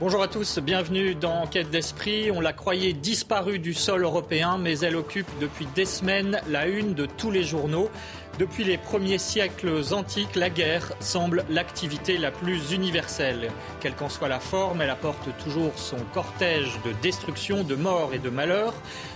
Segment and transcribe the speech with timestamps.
[0.00, 2.30] Bonjour à tous, bienvenue dans Enquête d'esprit.
[2.30, 6.94] On la croyait disparue du sol européen, mais elle occupe depuis des semaines la une
[6.94, 7.90] de tous les journaux.
[8.38, 13.50] Depuis les premiers siècles antiques, la guerre semble l'activité la plus universelle.
[13.80, 18.18] Quelle qu'en soit la forme, elle apporte toujours son cortège de destruction, de mort et
[18.18, 18.72] de malheur.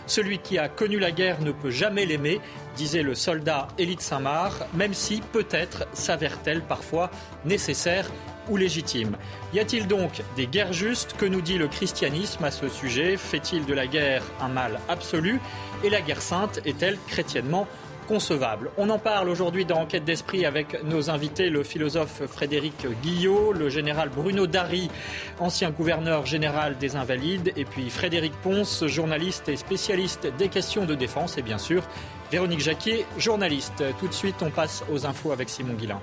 [0.06, 2.42] Celui qui a connu la guerre ne peut jamais l'aimer,
[2.76, 7.10] disait le soldat Élite Saint-Marc, même si peut-être s'avère-t-elle parfois
[7.46, 8.10] nécessaire
[8.48, 9.16] ou légitime.
[9.52, 13.64] Y a-t-il donc des guerres justes Que nous dit le christianisme à ce sujet Fait-il
[13.66, 15.40] de la guerre un mal absolu
[15.82, 17.66] Et la guerre sainte est-elle chrétiennement
[18.06, 18.70] concevable?
[18.76, 23.68] On en parle aujourd'hui dans Enquête d'esprit avec nos invités, le philosophe Frédéric Guillot, le
[23.68, 24.90] général Bruno Darry,
[25.40, 30.94] ancien gouverneur général des Invalides, et puis Frédéric Ponce, journaliste et spécialiste des questions de
[30.94, 31.82] défense, et bien sûr
[32.30, 33.84] Véronique Jacquier, journaliste.
[34.00, 36.00] Tout de suite, on passe aux infos avec Simon Guillain.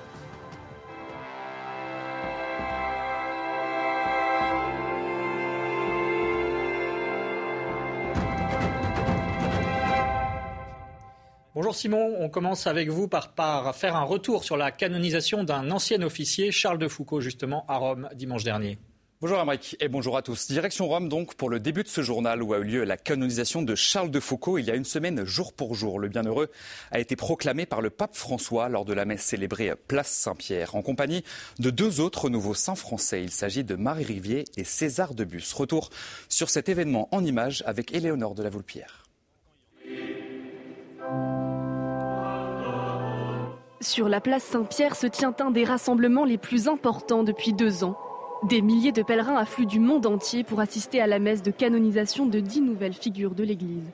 [11.53, 15.69] Bonjour Simon, on commence avec vous par, par, faire un retour sur la canonisation d'un
[15.69, 18.77] ancien officier, Charles de Foucault, justement à Rome dimanche dernier.
[19.19, 20.47] Bonjour Amric et bonjour à tous.
[20.47, 23.63] Direction Rome donc pour le début de ce journal où a eu lieu la canonisation
[23.63, 25.99] de Charles de Foucault il y a une semaine jour pour jour.
[25.99, 26.49] Le bienheureux
[26.89, 30.81] a été proclamé par le pape François lors de la messe célébrée Place Saint-Pierre en
[30.81, 31.25] compagnie
[31.59, 33.23] de deux autres nouveaux saints français.
[33.23, 35.51] Il s'agit de Marie Rivier et César de Bus.
[35.51, 35.89] Retour
[36.29, 39.00] sur cet événement en images avec Éléonore de la Volpierre.
[43.81, 47.97] Sur la place Saint-Pierre se tient un des rassemblements les plus importants depuis deux ans.
[48.43, 52.27] Des milliers de pèlerins affluent du monde entier pour assister à la messe de canonisation
[52.27, 53.89] de dix nouvelles figures de l'Église.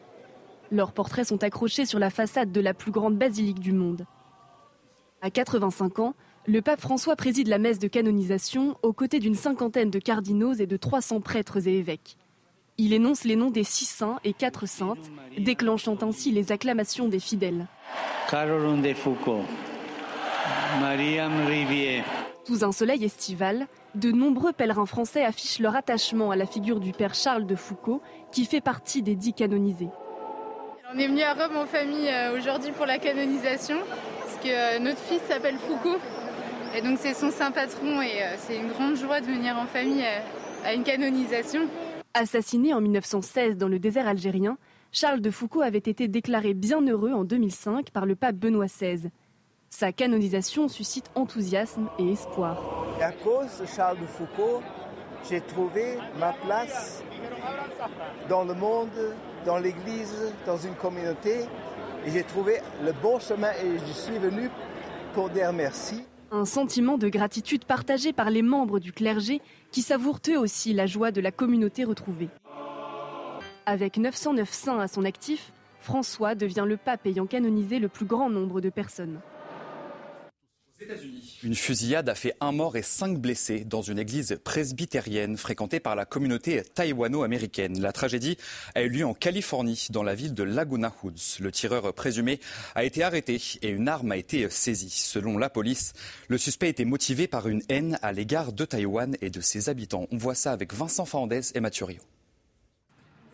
[0.71, 4.05] Leurs portraits sont accrochés sur la façade de la plus grande basilique du monde.
[5.21, 6.15] À 85 ans,
[6.47, 10.67] le pape François préside la messe de canonisation aux côtés d'une cinquantaine de cardinaux et
[10.67, 12.17] de 300 prêtres et évêques.
[12.77, 17.19] Il énonce les noms des six saints et quatre saintes, déclenchant ainsi les acclamations des
[17.19, 17.67] fidèles.
[20.79, 22.05] Mariam Rivière.
[22.45, 26.91] Sous un soleil estival, de nombreux pèlerins français affichent leur attachement à la figure du
[26.91, 28.01] père Charles de Foucault,
[28.31, 29.89] qui fait partie des dix canonisés.
[30.93, 33.77] On est venu à Rome en famille euh, aujourd'hui pour la canonisation,
[34.21, 35.97] parce que euh, notre fils s'appelle Foucault,
[36.75, 39.65] et donc c'est son saint patron, et euh, c'est une grande joie de venir en
[39.65, 40.05] famille
[40.65, 41.61] à une canonisation.
[42.13, 44.57] Assassiné en 1916 dans le désert algérien,
[44.91, 49.09] Charles de Foucault avait été déclaré bienheureux en 2005 par le pape Benoît XVI.
[49.79, 52.57] Sa canonisation suscite enthousiasme et espoir.
[52.99, 54.63] À cause de Charles de Foucault,
[55.29, 57.03] j'ai trouvé ma place
[58.27, 58.89] dans le monde,
[59.45, 61.41] dans l'Église, dans une communauté,
[62.07, 64.49] et j'ai trouvé le bon chemin et je suis venu
[65.13, 66.01] pour dire merci.
[66.31, 70.87] Un sentiment de gratitude partagé par les membres du clergé qui savourent eux aussi la
[70.87, 72.29] joie de la communauté retrouvée.
[73.67, 78.31] Avec 909 saints à son actif, François devient le pape ayant canonisé le plus grand
[78.31, 79.19] nombre de personnes.
[81.43, 85.95] Une fusillade a fait un mort et cinq blessés dans une église presbytérienne fréquentée par
[85.95, 87.81] la communauté taïwano-américaine.
[87.81, 88.37] La tragédie
[88.75, 91.39] a eu lieu en Californie, dans la ville de Laguna Woods.
[91.39, 92.39] Le tireur présumé
[92.75, 94.89] a été arrêté et une arme a été saisie.
[94.91, 95.93] Selon la police,
[96.27, 100.07] le suspect était motivé par une haine à l'égard de Taïwan et de ses habitants.
[100.11, 101.99] On voit ça avec Vincent Fernandez et Mathurio.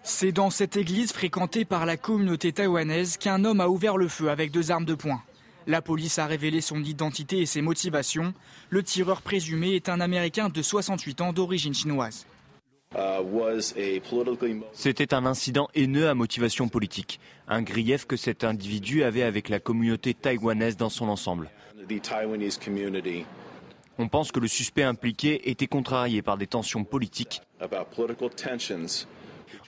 [0.04, 4.30] C'est dans cette église fréquentée par la communauté taïwanaise qu'un homme a ouvert le feu
[4.30, 5.22] avec deux armes de poing.
[5.68, 8.34] La police a révélé son identité et ses motivations.
[8.70, 12.26] Le tireur présumé est un Américain de 68 ans d'origine chinoise.
[14.74, 19.60] C'était un incident haineux à motivation politique, un grief que cet individu avait avec la
[19.60, 21.50] communauté taïwanaise dans son ensemble.
[23.98, 27.42] On pense que le suspect impliqué était contrarié par des tensions politiques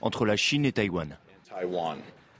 [0.00, 1.16] entre la Chine et Taïwan.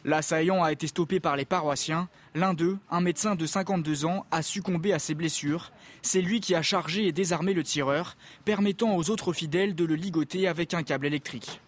[0.07, 2.09] L'assaillant a été stoppé par les paroissiens.
[2.37, 5.73] L'un d'eux, un médecin de 52 ans, a succombé à ses blessures.
[6.01, 9.97] C'est lui qui a chargé et désarmé le tireur, permettant aux autres fidèles de le
[9.97, 11.61] ligoter avec un câble électrique.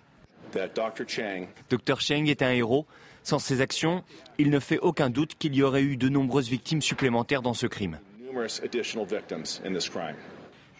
[1.69, 2.87] Dr Cheng est un héros.
[3.25, 4.05] Sans ses actions,
[4.38, 7.67] il ne fait aucun doute qu'il y aurait eu de nombreuses victimes supplémentaires dans ce
[7.67, 7.99] crime.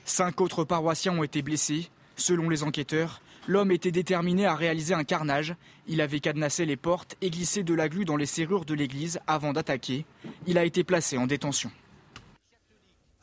[0.05, 1.91] Cinq autres paroissiens ont été blessés.
[2.15, 5.57] Selon les enquêteurs, l'homme était déterminé à réaliser un carnage.
[5.89, 9.19] Il avait cadenassé les portes et glissé de la glu dans les serrures de l'église
[9.27, 10.05] avant d'attaquer.
[10.47, 11.73] Il a été placé en détention.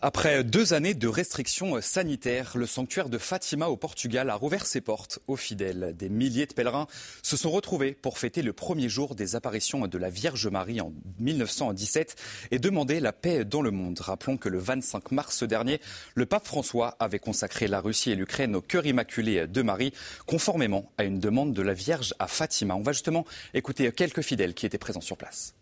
[0.08, 4.80] Après deux années de restrictions sanitaires, le sanctuaire de Fatima au Portugal a rouvert ses
[4.80, 5.96] portes aux fidèles.
[5.98, 6.86] Des milliers de pèlerins
[7.24, 10.94] se sont retrouvés pour fêter le premier jour des apparitions de la Vierge Marie en
[11.18, 12.18] 1917
[12.52, 14.00] et demander la paix dans le monde.
[14.00, 15.82] Rappelons que le 25 mars dernier,
[16.14, 19.92] le pape François avait consacré la Russie et l'Ukraine au cœur immaculé de Marie,
[20.28, 22.76] conformément à une demande de la Vierge à Fatima.
[22.76, 23.26] On va justement
[23.56, 25.56] écouter quelques fidèles qui étaient présents sur place.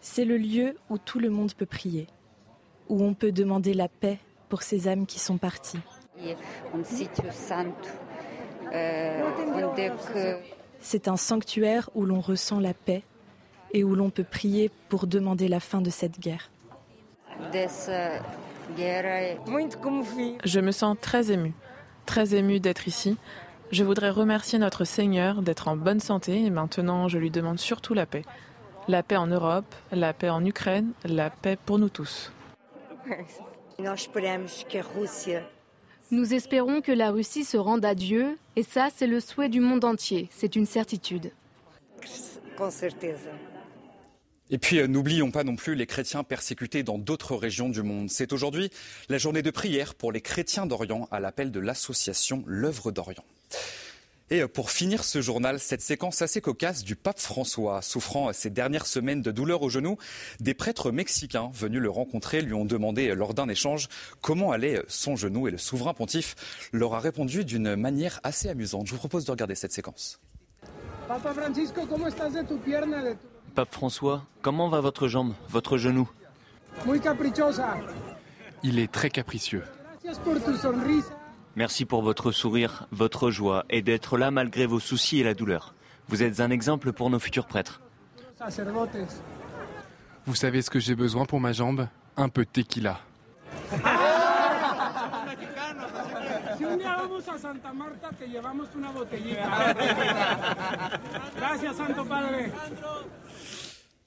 [0.00, 2.06] C'est le lieu où tout le monde peut prier,
[2.88, 4.18] où on peut demander la paix
[4.48, 5.80] pour ces âmes qui sont parties.
[10.80, 13.02] C'est un sanctuaire où l'on ressent la paix
[13.72, 16.50] et où l'on peut prier pour demander la fin de cette guerre.
[20.44, 21.52] Je me sens très émue,
[22.06, 23.16] très émue d'être ici.
[23.70, 27.94] Je voudrais remercier notre Seigneur d'être en bonne santé et maintenant je lui demande surtout
[27.94, 28.24] la paix.
[28.88, 32.32] La paix en Europe, la paix en Ukraine, la paix pour nous tous.
[36.10, 39.60] Nous espérons que la Russie se rende à Dieu, et ça, c'est le souhait du
[39.60, 41.30] monde entier, c'est une certitude.
[44.52, 48.10] Et puis, euh, n'oublions pas non plus les chrétiens persécutés dans d'autres régions du monde.
[48.10, 48.70] C'est aujourd'hui
[49.08, 53.24] la journée de prière pour les chrétiens d'Orient à l'appel de l'association L'œuvre d'Orient.
[54.32, 57.82] Et pour finir ce journal, cette séquence assez cocasse du pape François.
[57.82, 59.96] Souffrant ces dernières semaines de douleurs au genou,
[60.38, 63.88] des prêtres mexicains venus le rencontrer lui ont demandé lors d'un échange
[64.20, 66.36] comment allait son genou et le souverain pontife
[66.72, 68.86] leur a répondu d'une manière assez amusante.
[68.86, 70.20] Je vous propose de regarder cette séquence.
[73.56, 76.08] Pape François, comment va votre jambe, votre genou?
[78.62, 79.64] Il est très capricieux.
[81.56, 85.74] Merci pour votre sourire, votre joie et d'être là malgré vos soucis et la douleur.
[86.08, 87.80] Vous êtes un exemple pour nos futurs prêtres.
[90.26, 91.88] Vous savez ce que j'ai besoin pour ma jambe?
[92.16, 93.00] Un peu de tequila.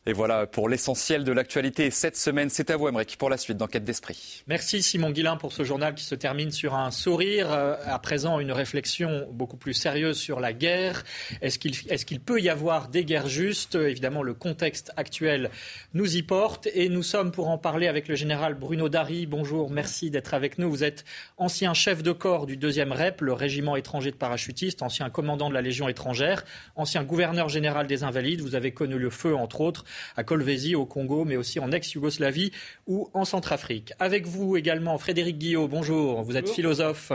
[0.06, 2.50] Et voilà pour l'essentiel de l'actualité cette semaine.
[2.50, 4.44] C'est à vous, Emmerich, pour la suite d'Enquête d'Esprit.
[4.48, 7.54] Merci Simon Guillain pour ce journal qui se termine sur un sourire.
[7.54, 11.06] Euh, à présent, une réflexion beaucoup plus sérieuse sur la guerre.
[11.42, 13.76] Est-ce qu'il est qu'il peut y avoir des guerres justes?
[13.76, 15.52] Évidemment, le contexte actuel
[15.94, 16.68] nous y porte.
[16.74, 19.26] Et nous sommes pour en parler avec le général Bruno Dari.
[19.26, 20.70] Bonjour, merci d'être avec nous.
[20.70, 21.06] Vous êtes
[21.38, 25.54] ancien chef de corps du 2e REP, le régiment étranger de parachutistes, ancien commandant de
[25.54, 26.44] la Légion étrangère,
[26.76, 28.42] ancien gouverneur général des Invalides.
[28.42, 29.86] Vous avez connu le feu, entre autres
[30.16, 32.52] à Kolvézi au Congo, mais aussi en ex-Yougoslavie
[32.88, 33.94] ou en Centrafrique.
[34.00, 36.24] Avec vous également Frédéric Guillot, bonjour.
[36.24, 37.12] Vous êtes philosophe,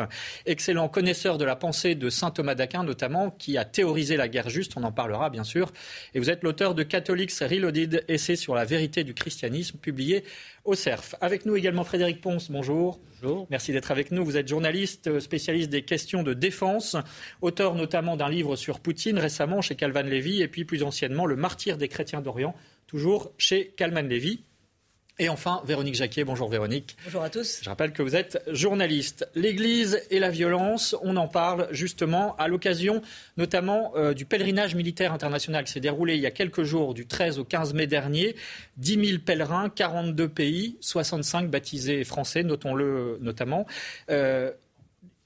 [0.47, 4.49] excellent connaisseur de la pensée de saint Thomas d'Aquin notamment, qui a théorisé la guerre
[4.49, 5.73] juste, on en parlera bien sûr.
[6.15, 10.25] Et vous êtes l'auteur de Catholics Reloaded, essai sur la vérité du christianisme, publié
[10.69, 11.15] au CERF.
[11.23, 13.01] Avec nous également Frédéric Ponce, bonjour.
[13.23, 13.47] Bonjour.
[13.51, 14.23] Merci d'être avec nous.
[14.23, 16.95] Vous êtes journaliste, spécialiste des questions de défense,
[17.41, 21.37] auteur notamment d'un livre sur Poutine récemment chez Calvan Levy et puis plus anciennement Le
[21.37, 22.55] martyr des chrétiens d'Orient
[22.89, 24.43] toujours chez Calman Levy.
[25.21, 26.23] Et enfin, Véronique Jacquet.
[26.23, 26.97] Bonjour Véronique.
[27.05, 27.59] Bonjour à tous.
[27.63, 29.29] Je rappelle que vous êtes journaliste.
[29.35, 33.03] L'Église et la violence, on en parle justement à l'occasion
[33.37, 37.07] notamment euh, du pèlerinage militaire international qui s'est déroulé il y a quelques jours, du
[37.09, 38.37] 13 au 15 mai dernier.
[38.77, 43.67] 10 000 pèlerins, 42 pays, 65 baptisés français, notons-le notamment.
[44.11, 44.53] Euh,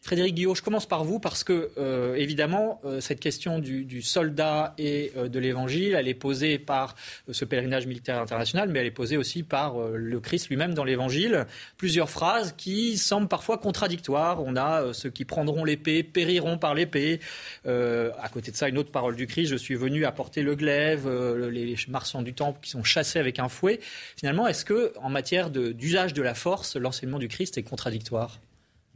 [0.02, 4.74] Frédéric Guillaume, je commence par vous parce que, euh, évidemment, euh, cette question du, soldat
[4.76, 6.96] et euh, de l'évangile, elle est posée par
[7.30, 11.46] ce pèlerinage militaire international, mais elle est posée aussi par le Christ lui-même dans l'évangile.
[11.76, 14.42] Plusieurs phrases qui semblent parfois contradictoires.
[14.44, 17.20] On a ceux qui prendront l'épée, périront par l'épée.
[17.64, 21.08] à côté de ça, une autre parole du Christ, je suis venu apporter le glaive,
[21.48, 23.78] les marchands du temple qui sont chassés avec un fouet.
[24.16, 28.40] Finalement, est-ce que, en matière d'usage de la force, l'enseignement du Christ est contradictoire?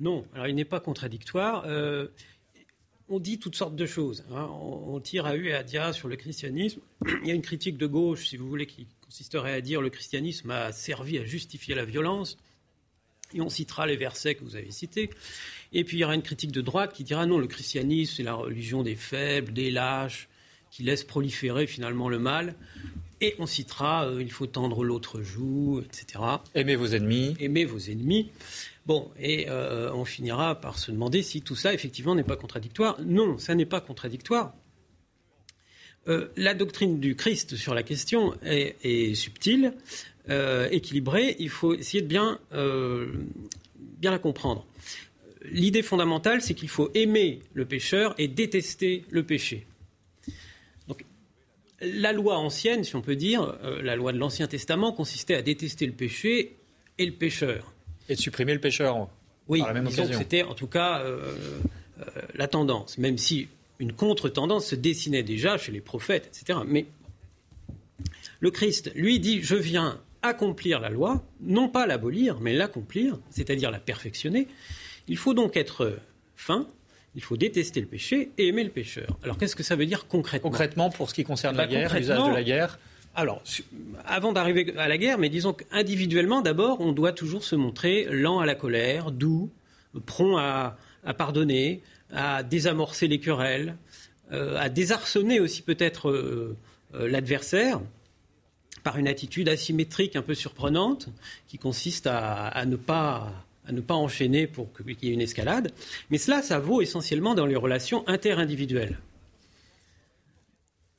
[0.00, 1.64] Non, alors il n'est pas contradictoire.
[1.66, 2.08] Euh,
[3.08, 4.24] on dit toutes sortes de choses.
[4.32, 4.48] Hein.
[4.60, 6.80] On, tire à U et à Dia sur le christianisme.
[7.22, 9.90] Il y a une critique de gauche, si vous voulez, qui consisterait à dire le
[9.90, 12.36] christianisme a servi à justifier la violence.
[13.32, 15.10] Et on citera les versets que vous avez cités.
[15.72, 18.22] Et puis il y aura une critique de droite qui dira non, le christianisme, c'est
[18.22, 20.28] la religion des faibles, des lâches,
[20.70, 22.54] qui laisse proliférer finalement le mal.
[23.20, 26.22] Et on citera euh, il faut tendre l'autre joue, etc.
[26.54, 27.34] Aimez vos ennemis.
[27.40, 28.30] Aimez vos ennemis.
[28.86, 32.96] Bon, et euh, on finira par se demander si tout ça, effectivement, n'est pas contradictoire.
[33.04, 34.54] Non, ça n'est pas contradictoire.
[36.06, 39.74] Euh, la doctrine du Christ sur la question est, subtile,
[40.28, 41.34] euh, équilibrée.
[41.40, 42.38] Il faut essayer de bien,
[43.98, 44.64] bien la comprendre.
[45.42, 49.66] L'idée fondamentale, c'est qu'il faut aimer le pécheur et détester le péché.
[51.80, 55.86] La loi ancienne, si on peut dire, la loi de l'Ancien Testament consistait à détester
[55.86, 56.56] le péché
[56.98, 57.75] et le pécheur.
[58.08, 59.08] Et de supprimer le pécheur.
[59.48, 60.18] Oui, par la même occasion.
[60.18, 61.34] c'était en tout cas euh,
[62.00, 63.48] euh, la tendance, même si
[63.78, 66.60] une contre-tendance se dessinait déjà chez les prophètes, etc.
[66.66, 66.86] Mais
[68.40, 73.70] le Christ, lui, dit Je viens accomplir la loi, non pas l'abolir, mais l'accomplir, c'est-à-dire
[73.70, 74.48] la perfectionner.
[75.08, 75.98] Il faut donc être
[76.36, 76.66] fin,
[77.14, 79.16] il faut détester le péché et aimer le pécheur.
[79.22, 80.50] Alors qu'est-ce que ça veut dire concrètement?
[80.50, 82.78] Concrètement, pour ce qui concerne la Bah, guerre, l'usage de la guerre
[83.16, 83.42] alors,
[84.04, 88.40] avant d'arriver à la guerre, mais disons qu'individuellement, d'abord, on doit toujours se montrer lent
[88.40, 89.50] à la colère, doux,
[90.04, 91.80] prompt à, à pardonner,
[92.12, 93.76] à désamorcer les querelles,
[94.32, 96.56] euh, à désarçonner aussi peut-être euh,
[96.94, 97.80] euh, l'adversaire
[98.82, 101.08] par une attitude asymétrique un peu surprenante
[101.48, 103.32] qui consiste à, à ne pas
[103.68, 105.72] à ne pas enchaîner pour qu'il y ait une escalade.
[106.10, 108.96] Mais cela, ça vaut essentiellement dans les relations interindividuelles.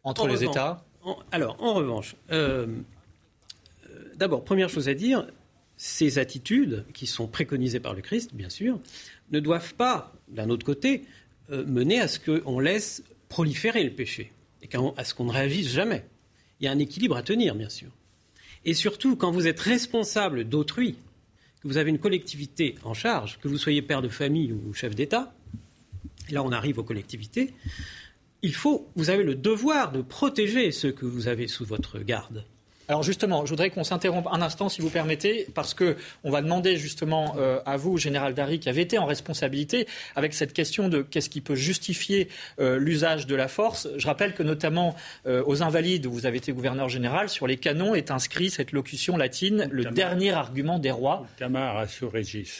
[0.03, 0.83] Entre En les États
[1.31, 2.67] alors, en revanche, euh,
[3.89, 5.27] euh, d'abord, première chose à dire,
[5.77, 8.79] ces attitudes, qui sont préconisées par le Christ, bien sûr,
[9.31, 11.03] ne doivent pas, d'un autre côté,
[11.51, 15.69] euh, mener à ce qu'on laisse proliférer le péché et à ce qu'on ne réagisse
[15.69, 16.05] jamais.
[16.59, 17.89] Il y a un équilibre à tenir, bien sûr.
[18.65, 20.95] Et surtout, quand vous êtes responsable d'autrui,
[21.61, 24.95] que vous avez une collectivité en charge, que vous soyez père de famille ou chef
[24.95, 25.33] d'État,
[26.31, 27.53] là on arrive aux collectivités,
[28.41, 32.45] il faut, vous avez le devoir de protéger ceux que vous avez sous votre garde.
[32.89, 36.41] Alors justement, je voudrais qu'on s'interrompe un instant, si vous permettez, parce que on va
[36.41, 40.87] demander justement euh, à vous, général Darry, qui avez été en responsabilité avec cette question
[40.87, 42.29] de qu'est-ce qui peut justifier
[42.61, 43.89] euh, l'usage de la force.
[43.97, 47.57] Je rappelle que notamment euh, aux Invalides, où vous avez été gouverneur général, sur les
[47.57, 51.25] canons est inscrit cette locution latine, le dernier argument des rois.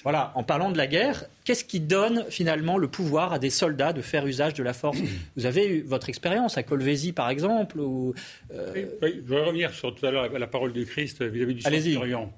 [0.04, 3.94] Voilà, en parlant de la guerre, qu'est-ce qui donne finalement le pouvoir à des soldats
[3.94, 4.98] de faire usage de la force?
[5.38, 8.14] Vous avez eu votre expérience à Colvézi, par exemple, ou
[8.52, 11.62] Oui, je voudrais revenir sur tout à l'heure la parole du Christ vis-à-vis du
[11.94, 12.34] centurion.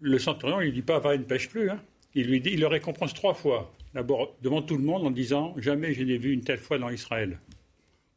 [0.00, 1.70] Le centurion, il ne dit pas va, ne pêche plus.
[1.70, 1.80] hein.
[2.14, 3.72] Il lui dit, il le récompense trois fois.
[3.94, 6.90] D'abord, devant tout le monde, en disant jamais je n'ai vu une telle foi dans
[6.90, 7.38] Israël.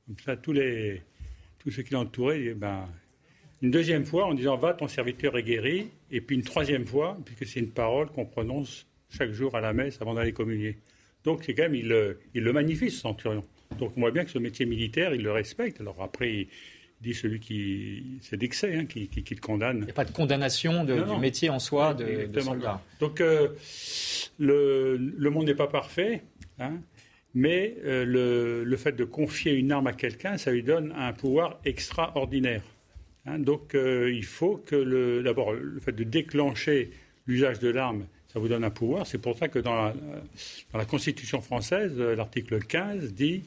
[0.07, 1.01] Comme ça, tous, les,
[1.59, 2.87] tous ceux qui l'entouraient, eh ben,
[3.61, 5.87] une deuxième fois en disant va, ton serviteur est guéri.
[6.11, 9.73] Et puis une troisième fois, puisque c'est une parole qu'on prononce chaque jour à la
[9.73, 10.77] messe avant d'aller communier.
[11.23, 13.43] Donc c'est quand même, il, le- il le magnifie, ce centurion.
[13.79, 15.79] Donc on voit bien que ce métier militaire, il le respecte.
[15.81, 16.47] Alors après, il
[17.03, 18.17] dit celui qui.
[18.21, 19.77] C'est d'excès hein, qui, qui, qui le condamne.
[19.81, 23.21] il n'y a pas de condamnation de- Non, du métier en soi de, soldat Donc
[23.21, 23.49] euh,
[24.39, 26.23] le, le monde n'est pas parfait,
[26.59, 26.79] hein,
[27.33, 31.13] mais euh, le, le fait de confier une arme à quelqu'un, ça lui donne un
[31.13, 32.63] pouvoir extraordinaire.
[33.25, 33.39] hein.
[33.39, 36.91] donc euh, il faut que le- d'abord le fait de déclencher
[37.27, 39.05] l'usage de l'arme, ça vous donne un pouvoir.
[39.05, 39.93] C'est pour ça que dans la,
[40.71, 43.43] dans la Constitution française, l'article 15 dit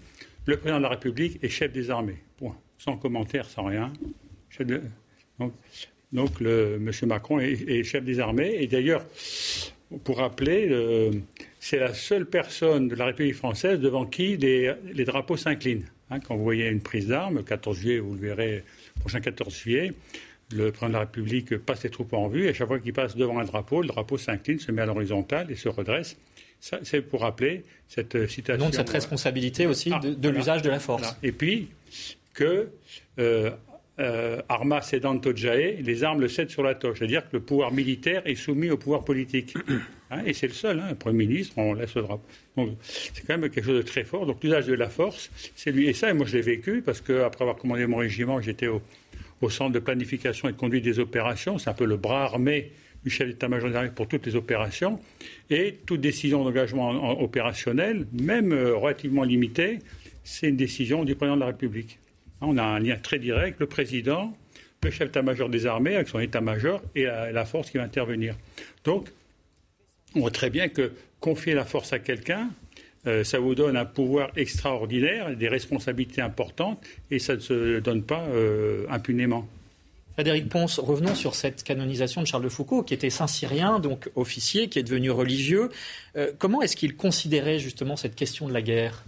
[0.47, 2.19] le président de la République est chef des armées.
[2.39, 2.57] Point.
[2.78, 3.92] Sans commentaire, sans rien.
[4.61, 4.83] De-
[5.38, 5.52] donc,
[6.12, 6.90] donc le, M.
[7.09, 8.56] Macron est, est chef des armées.
[8.61, 9.04] Et d'ailleurs,
[10.04, 11.11] pour rappeler, euh,
[11.61, 15.87] c'est la seule personne de la République française devant qui les, les drapeaux s'inclinent.
[16.11, 18.64] Hein, quand vous voyez une prise d'armes, le 14 juillet, vous le verrez,
[18.95, 19.92] le prochain 14 juillet,
[20.52, 22.92] le président de la République passe les troupes en vue, et à chaque fois qu'il
[22.92, 26.16] passe devant un drapeau, le drapeau s'incline, se met à l'horizontale et se redresse.
[26.61, 28.71] C'est pour rappeler cette euh, citation.
[28.71, 30.38] de cette responsabilité aussi ah, de, voilà.
[30.38, 31.02] l'usage de la force.
[31.02, 31.18] voilà.
[31.23, 31.68] Et puis
[32.37, 32.69] que
[33.19, 33.50] euh,
[33.99, 38.23] euh, arma jae, les armes le cèdent sur la toche, c'est-à-dire que le pouvoir militaire
[38.26, 39.55] est soumis au pouvoir politique.
[40.09, 42.23] Hein, et c'est le seul, hein, le Premier ministre, on laisse le drapeau.
[42.57, 44.25] Donc c'est quand même quelque chose de très fort.
[44.25, 45.88] Donc l'usage de la force, c'est lui.
[45.88, 48.81] Et ça, et moi je l'ai vécu, parce qu'après avoir commandé mon régiment, j'étais au,
[49.43, 51.59] au centre de planification et de conduite des opérations.
[51.59, 52.71] C'est un peu le bras armé
[53.02, 55.00] du chef d'état-major des armées pour toutes les opérations.
[55.50, 59.81] Et toute décision d'engagement en- en- opérationnel, même euh, relativement limitée,
[60.23, 61.99] c'est une décision du président de la République.
[62.47, 64.33] On a un lien très direct, le président,
[64.83, 68.37] le chef d'état-major des armées avec son état-major et la, force qui va intervenir.
[68.85, 69.09] Donc,
[70.15, 72.50] on voit très bien que confier la force à quelqu'un,
[73.07, 78.03] euh, ça vous donne un pouvoir extraordinaire, des responsabilités importantes, et ça ne se donne
[78.03, 79.49] pas euh, impunément.
[80.15, 84.69] Frédéric Ponce, revenons sur cette canonisation de Charles de Foucault, qui était saint-cyrien, donc officier,
[84.69, 85.69] qui est devenu religieux.
[86.17, 89.05] Euh, comment est-ce qu'il considérait justement cette question de la guerre?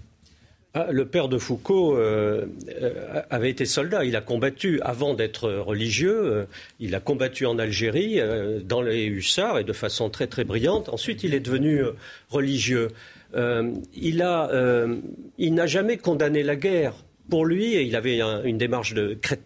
[0.75, 4.05] Le père de Foucault euh, euh, avait été soldat.
[4.05, 6.21] Il a combattu avant d'être religieux.
[6.25, 6.45] euh,
[6.79, 8.21] il a combattu en Algérie
[8.65, 10.89] dans les hussards et de façon très très brillante.
[10.89, 11.83] Ensuite, il est devenu
[12.31, 12.89] religieux.
[13.35, 16.95] Il n'a jamais condamné la guerre.
[17.31, 18.95] pour lui, il avait une démarche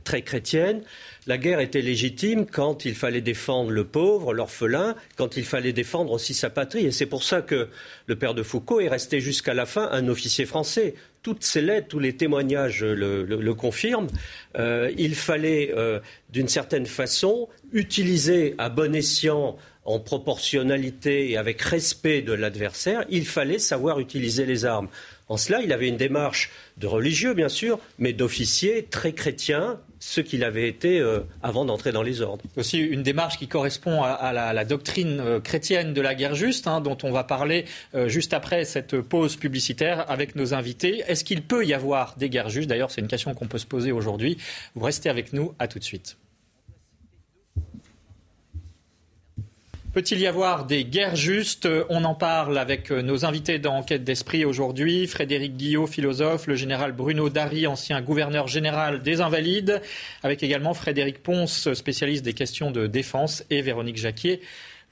[0.04, 0.82] très chrétienne.
[1.26, 6.12] La guerre était légitime quand il fallait défendre le pauvre, l'orphelin, quand il fallait défendre
[6.12, 6.86] aussi sa patrie.
[6.86, 7.68] Et c'est pour ça que
[8.06, 10.94] le père de Foucault est resté jusqu'à la fin un officier français.
[11.22, 14.08] Toutes ces lettres, tous les témoignages le, confirment.
[14.58, 16.00] Euh, il fallait, euh,
[16.30, 23.26] d'une certaine façon, utiliser à bon escient en proportionnalité et avec respect de l'adversaire, il
[23.26, 24.88] fallait savoir utiliser les armes.
[25.28, 30.20] En cela, il avait une démarche de religieux, bien sûr, mais d'officier très chrétien, ce
[30.20, 32.44] qu'il avait été euh, avant d'entrer dans les ordres.
[32.56, 36.80] Aussi une démarche qui correspond à, la, doctrine euh, chrétienne de la guerre juste, hein,
[36.80, 41.04] dont on va parler euh, juste après cette pause publicitaire avec nos invités.
[41.06, 42.68] Est-ce qu'il peut y avoir des guerres justes?
[42.68, 44.38] D'ailleurs, c'est une question qu'on peut se poser aujourd'hui.
[44.74, 46.16] Vous restez avec nous, à tout de suite.
[49.92, 51.68] Peut-il y avoir des guerres justes?
[51.90, 55.06] On en parle avec euh, nos invités dans Enquête d'Esprit aujourd'hui.
[55.06, 59.82] Frédéric Guillot, philosophe, le général Bruno Darry, ancien gouverneur général des Invalides,
[60.22, 64.40] avec également Frédéric Ponce, spécialiste des questions de défense, et Véronique Jacquier,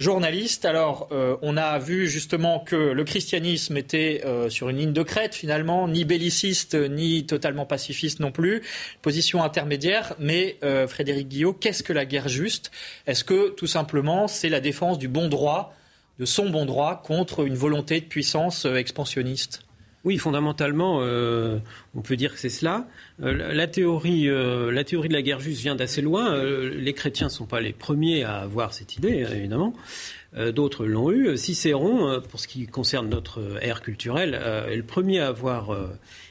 [0.00, 0.64] journaliste.
[0.64, 5.02] Alors, euh, on a vu justement que le christianisme était euh, sur une ligne de
[5.02, 8.62] crête finalement, ni belliciste, ni totalement pacifiste non plus,
[9.02, 10.14] position intermédiaire.
[10.18, 12.72] Mais euh, Frédéric Guillot, qu'est-ce que la guerre juste?
[13.06, 15.74] Est-ce que tout simplement c'est la défense du bon droit,
[16.18, 19.62] de son bon droit, contre une volonté de puissance expansionniste?
[20.04, 21.58] Oui, fondamentalement, euh,
[21.94, 22.86] on peut dire que c'est cela.
[23.22, 26.42] Euh, la, théorie, euh, la théorie de la guerre juste vient d'assez loin.
[26.42, 29.74] les chrétiens ne sont pas les premiers à avoir cette idée, évidemment.
[30.54, 31.36] D'autres l'ont eu.
[31.36, 34.40] Cicéron, pour ce qui concerne notre ère culturelle,
[34.70, 35.76] est le premier à avoir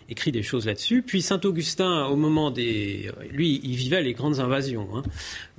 [0.09, 1.01] écrit des choses là-dessus.
[1.01, 5.03] Puis Saint Augustin, au moment des, lui, il vivait les grandes invasions, hein,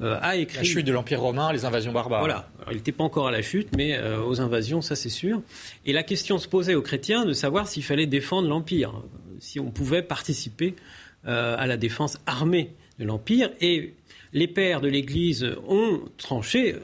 [0.03, 2.21] euh, a écrit la chute de l'Empire romain, les invasions barbares.
[2.21, 5.41] Voilà, il n'était pas encore à la chute, mais euh, aux invasions, ça c'est sûr.
[5.87, 8.93] Et la question se posait aux chrétiens de savoir s'il fallait défendre l'Empire,
[9.39, 10.75] si on pouvait participer
[11.27, 13.51] euh, à la défense armée de l'Empire.
[13.61, 13.95] Et
[14.33, 16.77] les pères de l'Église ont tranché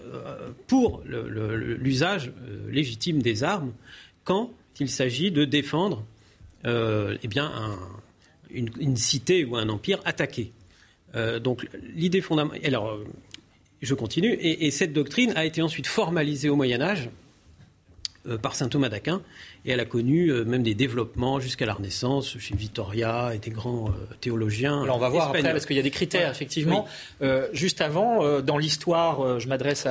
[0.67, 2.33] pour l'usage
[2.69, 3.73] légitime des armes
[4.25, 6.05] quand il s'agit de défendre
[6.67, 7.53] euh, eh bien,
[8.51, 10.53] une, cité ou un empire attaqué.
[11.15, 12.61] Euh, donc l'idée fondamentale.
[12.65, 13.05] Alors, euh,
[13.83, 14.37] je continue.
[14.41, 17.11] Et, cette doctrine a été ensuite formalisée au Moyen Âge
[18.43, 19.23] par saint Thomas d'Aquin,
[19.65, 23.95] et elle a connu même des développements jusqu'à la Renaissance chez Victoria et des grands
[24.21, 24.83] théologiens.
[24.83, 26.89] Alors on va voir après parce qu'il y a des critères effectivement.
[27.53, 29.87] juste avant, dans l'histoire, je m'adresse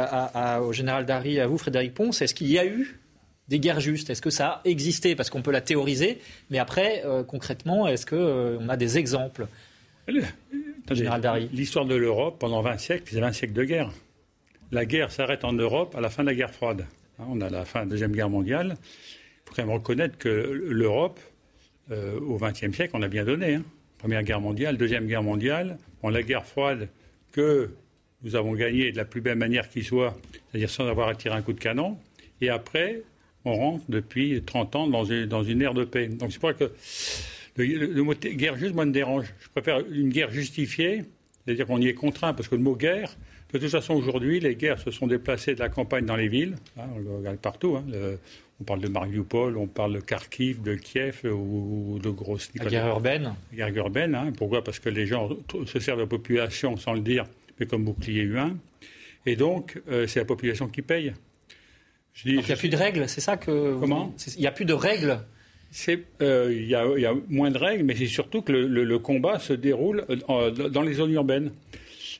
[0.61, 2.21] au général Darry, à vous, Frédéric Ponce.
[2.21, 2.99] Est-ce qu'il y a eu
[3.47, 5.15] des guerres justes Est-ce que ça a existé?
[5.15, 9.47] Parce qu'on peut la théoriser, mais après, euh, concrètement, est-ce qu'on euh, a des exemples?
[11.51, 13.91] L'histoire de l'Europe, pendant 20 siècles, c'est 20 siècles de guerre.
[14.71, 16.85] La guerre s'arrête en Europe à la fin de la guerre froide.
[17.19, 18.77] Hein, on a la fin de la Deuxième Guerre mondiale.
[18.79, 21.19] Il faut quand même reconnaître que l'Europe,
[21.91, 23.55] euh, au XXe siècle, on a bien donné.
[23.55, 23.63] Hein.
[23.97, 25.77] Première Guerre mondiale, Deuxième Guerre mondiale.
[26.01, 26.89] Bon, la guerre froide
[27.31, 27.69] que
[28.23, 30.17] nous avons gagnée de la plus belle manière qui soit,
[30.49, 31.97] c'est-à-dire sans avoir à tirer un coup de canon.
[32.41, 33.01] Et après,
[33.45, 36.07] on rentre depuis 30 ans dans une, dans une ère de paix.
[36.07, 36.71] Donc c'est pour ça que
[37.57, 39.33] le, mot guerre juste, moi, me dérange.
[39.39, 41.03] Je préfère une guerre justifiée,
[41.45, 43.15] c'est-à-dire qu'on y est contraint, parce que le mot guerre,
[43.53, 46.55] de toute façon, aujourd'hui, les guerres se sont déplacées de la campagne dans les villes.
[46.77, 47.77] Hein, on le regarde partout.
[47.77, 47.85] Hein,
[48.59, 52.49] on parle de Mariupol, on parle de Kharkiv, de Kiev ou de grosses...
[52.55, 54.15] La guerre urbaine La guerre urbaine.
[54.15, 54.31] Hein.
[54.37, 54.63] pourquoi?
[54.63, 55.29] Parce que les gens
[55.65, 57.25] se servent de la population, sans le dire,
[57.59, 58.55] mais comme bouclier humain.
[59.25, 61.13] Et donc, euh, c'est la population qui paye
[62.23, 63.77] il n'y a plus de règles, c'est ça que.
[63.79, 65.19] Comment Il n'y a plus de règles
[66.21, 70.05] euh, il y, a moins de règles, mais c'est surtout que le, combat se déroule
[70.29, 71.51] euh, dans les zones urbaines.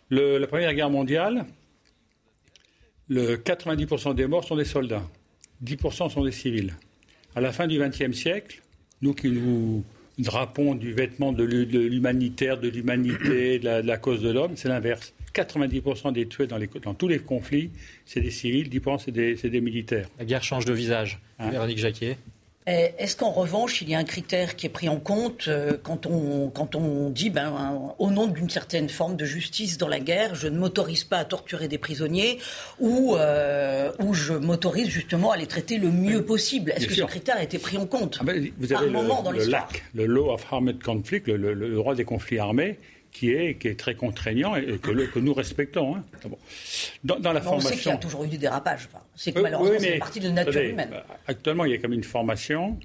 [0.09, 1.45] la Première Guerre mondiale,
[3.07, 5.03] le 90% des morts sont des soldats,
[5.63, 6.75] 10% sont des civils.
[7.35, 8.61] À la fin du XXe siècle,
[9.01, 9.83] nous qui nous
[10.17, 15.13] drapons du vêtement de l'humanitaire, de l'humanité, de, la cause de l'homme, c'est l'inverse.
[15.35, 17.71] 90% des tués dans, tous les conflits,
[18.05, 20.07] c'est des civils, 10% c'est des, militaires.
[20.17, 21.19] La guerre change de visage.
[21.39, 22.17] Hein Véronique Jacquier.
[22.67, 25.77] Eh, est-ce qu'en revanche, il y a un critère qui est pris en compte euh,
[25.83, 29.99] quand, on, quand on dit, ben, au nom d'une certaine forme de justice dans la
[29.99, 32.39] guerre, je ne m'autorise pas à torturer des prisonniers
[32.79, 36.71] ou, euh, ou je m'autorise justement à les traiter le mieux possible?
[36.75, 38.93] Est-ce que ce critère a été pris en compte ah ben, Vous avez un le,
[38.93, 42.79] moment dans le LAC, le Law of Armed Conflict, le droit des conflits armés,
[43.15, 45.95] qui est, qui est très contraignant et que, que nous respectons.
[45.95, 46.03] Hein.
[47.05, 47.69] Dans, la formation...
[47.69, 48.89] On sait qu'il y a toujours eu du dérapage.
[49.15, 50.89] c'est que malheureusement, c'est partie de la nature humaine.
[50.91, 52.77] Euh, actuellement, il y a comme une formation,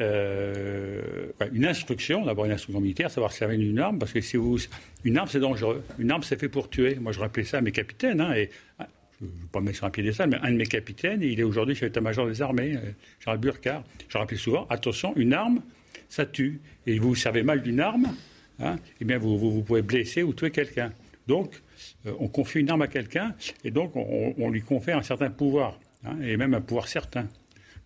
[0.00, 4.56] euh, une instruction, d'abord une instruction militaire, savoir servir une arme, parce que si vous,
[5.04, 5.84] une arme, c'est dangereux.
[5.98, 6.94] Une arme, c'est fait pour tuer.
[6.94, 8.22] Moi, je rappelais ça à mes capitaines.
[8.22, 8.88] Hein, et, ah,
[9.20, 11.38] je ne vais pas me mettre sur un piédestal, mais un de mes capitaines, il
[11.38, 13.84] est aujourd'hui chef d'état-major des armées, euh, Charles Burkhardt.
[14.08, 15.60] Je rappelle souvent, attention, une arme,
[16.08, 16.58] ça tue.
[16.86, 18.14] Et vous servez mal d'une arme,
[18.60, 20.92] hein, eh bien vous, vous, pouvez blesser ou tuer quelqu'un.
[21.26, 21.62] Donc,
[22.06, 23.34] euh, on confie une arme à quelqu'un
[23.64, 27.28] et donc on, lui confère un certain pouvoir, hein, et même un pouvoir certain.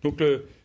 [0.03, 0.21] Donc,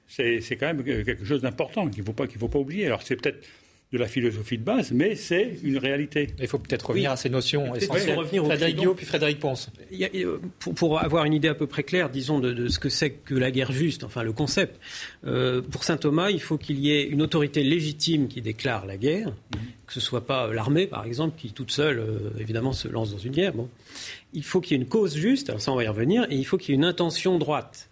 [0.06, 2.86] c'est quand même quelque chose d'important qu'il ne faut, pas, faut pas oublier.
[2.86, 3.46] Alors, c'est peut-être
[3.92, 6.28] de la philosophie de base, mais c'est une réalité.
[6.40, 8.18] Il faut peut-être revenir à ces notions essentielles.
[8.18, 9.70] Revenir Frédéric Guillaume puis Frédéric Ponce.
[10.76, 13.50] pour, avoir une idée à peu près claire, disons, de, ce que c'est que la
[13.50, 14.80] guerre juste, enfin le concept,
[15.26, 18.96] euh, pour saint Thomas, il faut qu'il y ait une autorité légitime qui déclare la
[18.96, 19.60] guerre, mhm.
[19.86, 23.12] que ce ne soit pas l'armée, par exemple, qui toute seule, euh, évidemment, se lance
[23.12, 23.52] dans une guerre.
[23.52, 23.68] Bon.
[24.32, 26.36] Il faut qu'il y ait une cause juste, alors ça on va y revenir, et
[26.36, 27.90] il faut qu'il y ait une intention droite.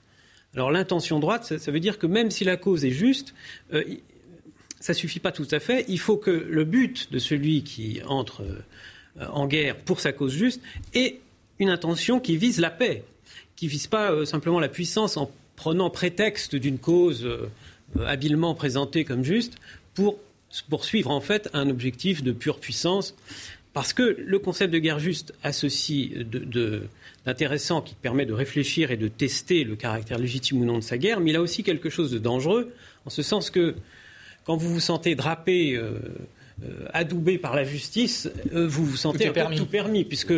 [0.54, 3.34] Alors l'intention droite, ça, veut dire que même si la cause est juste,
[3.72, 3.84] euh,
[4.80, 5.84] ça suffit pas tout à fait.
[5.88, 10.32] Il faut que le but de celui qui entre euh, en guerre pour sa cause
[10.32, 10.60] juste
[10.94, 11.20] ait
[11.58, 13.04] une intention qui vise la paix,
[13.56, 17.46] qui vise pas euh, simplement la puissance en prenant prétexte d'une cause euh,
[18.06, 19.56] habilement présentée comme juste
[19.94, 20.18] pour
[20.68, 23.14] poursuivre en fait un objectif de pure puissance.
[23.72, 26.12] Parce que le concept de guerre juste a ceci
[27.24, 30.98] d'intéressant qui permet de réfléchir et de tester le caractère légitime ou non de sa
[30.98, 32.72] guerre, mais il a aussi quelque chose de dangereux,
[33.06, 33.76] en ce sens que
[34.44, 35.92] quand vous vous sentez drapé, euh,
[36.64, 39.56] euh, adoubé par la justice, euh, vous vous sentez tout, permis.
[39.56, 40.32] tout permis, puisque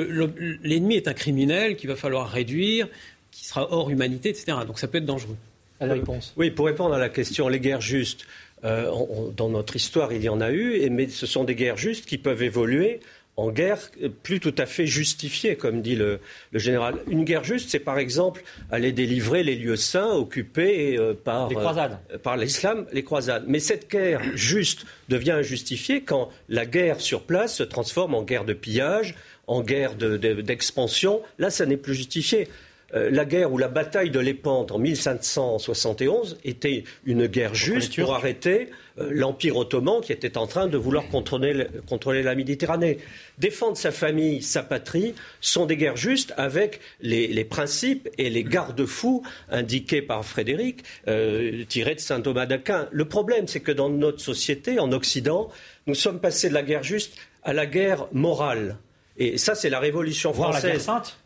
[0.62, 2.88] l'ennemi est un criminel qu'il va falloir réduire,
[3.30, 4.58] qui sera hors humanité, etc.
[4.66, 5.36] Donc ça peut être dangereux.
[5.80, 6.32] À la réponse.
[6.36, 8.26] Oui, pour répondre à la question, les guerres justes,
[8.62, 12.18] dans notre histoire, il y en a eu, mais ce sont des guerres justes qui
[12.18, 13.00] peuvent évoluer
[13.36, 13.78] en guerre
[14.22, 16.20] plus tout à fait justifiée, comme dit le,
[16.52, 16.96] général.
[17.08, 21.98] Une guerre juste, c'est par exemple aller délivrer les lieux saints occupés euh, par, euh,
[22.22, 23.44] par l'islam, les croisades.
[23.48, 28.44] Mais cette guerre juste devient injustifiée quand la guerre sur place se transforme en guerre
[28.44, 29.14] de pillage,
[29.46, 31.22] en guerre d'expansion.
[31.38, 32.48] Là, ça n'est plus justifié.
[32.94, 38.14] Euh, la guerre ou la bataille de Lépante en 1571 était une guerre juste pour
[38.14, 42.98] arrêter euh, l'Empire ottoman qui était en train de vouloir contrôler, la Méditerranée.
[43.38, 49.22] Défendre sa famille, sa patrie, sont des guerres justes avec les, principes et les garde-fous
[49.50, 52.88] indiqués par Frédéric, euh, tirés de saint Thomas d'Aquin.
[52.92, 55.48] Le problème, c'est que dans notre société, en Occident,
[55.86, 58.76] nous sommes passés de la guerre juste à la guerre morale.
[59.16, 60.64] Et ça, c'est la Révolution française.
[60.64, 61.21] la guerre sainte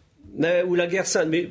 [0.67, 1.51] ou la guerre sainte, mais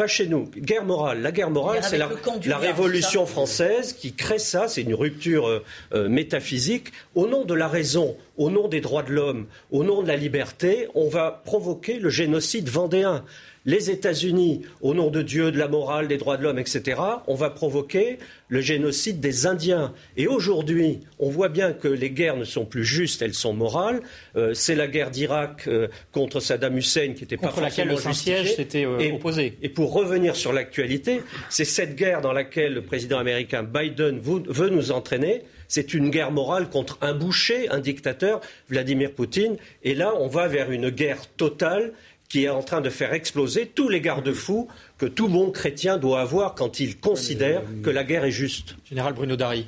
[0.00, 0.48] pas chez nous.
[0.56, 1.20] Guerre morale.
[1.20, 2.08] La guerre morale, c'est la,
[2.56, 4.66] Révolution française qui crée ça.
[4.66, 6.92] C'est une rupture euh, euh, métaphysique.
[7.14, 10.16] Au nom de la raison, au nom des droits de l'homme, au nom de la
[10.16, 13.26] liberté, on va provoquer le génocide vendéen
[13.64, 17.34] les États-Unis, au nom de Dieu, de la morale, des droits de l'homme, etc., on
[17.34, 18.18] va provoquer
[18.48, 19.92] le génocide des Indiens.
[20.16, 24.00] Et aujourd'hui, on voit bien que les guerres ne sont plus justes, elles sont morales.
[24.36, 27.96] Euh, c'est la guerre d'Irak euh, contre Saddam Hussein qui était contre pas laquelle le
[27.96, 29.56] Saint-Siège s'était euh, opposé.
[29.62, 34.70] Et pour revenir sur l'actualité, c'est cette guerre dans laquelle le président américain Biden veut
[34.70, 35.42] nous entraîner.
[35.68, 39.56] C'est une guerre morale contre un boucher, un dictateur, Vladimir Poutine.
[39.84, 41.92] Et là, on va vers une guerre totale
[42.30, 46.20] qui est en train de faire exploser tous les garde-fous que tout bon chrétien doit
[46.20, 48.76] avoir quand il considère que la guerre est juste.
[48.88, 49.66] Général Bruno Dari.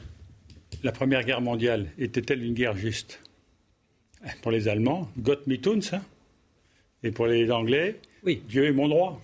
[0.85, 3.21] La Première Guerre mondiale était-elle une guerre juste?
[4.41, 6.03] Pour les Allemands, Gott mit uns, hein?
[7.03, 8.41] et pour les Anglais, oui.
[8.49, 9.21] Dieu est mon droit.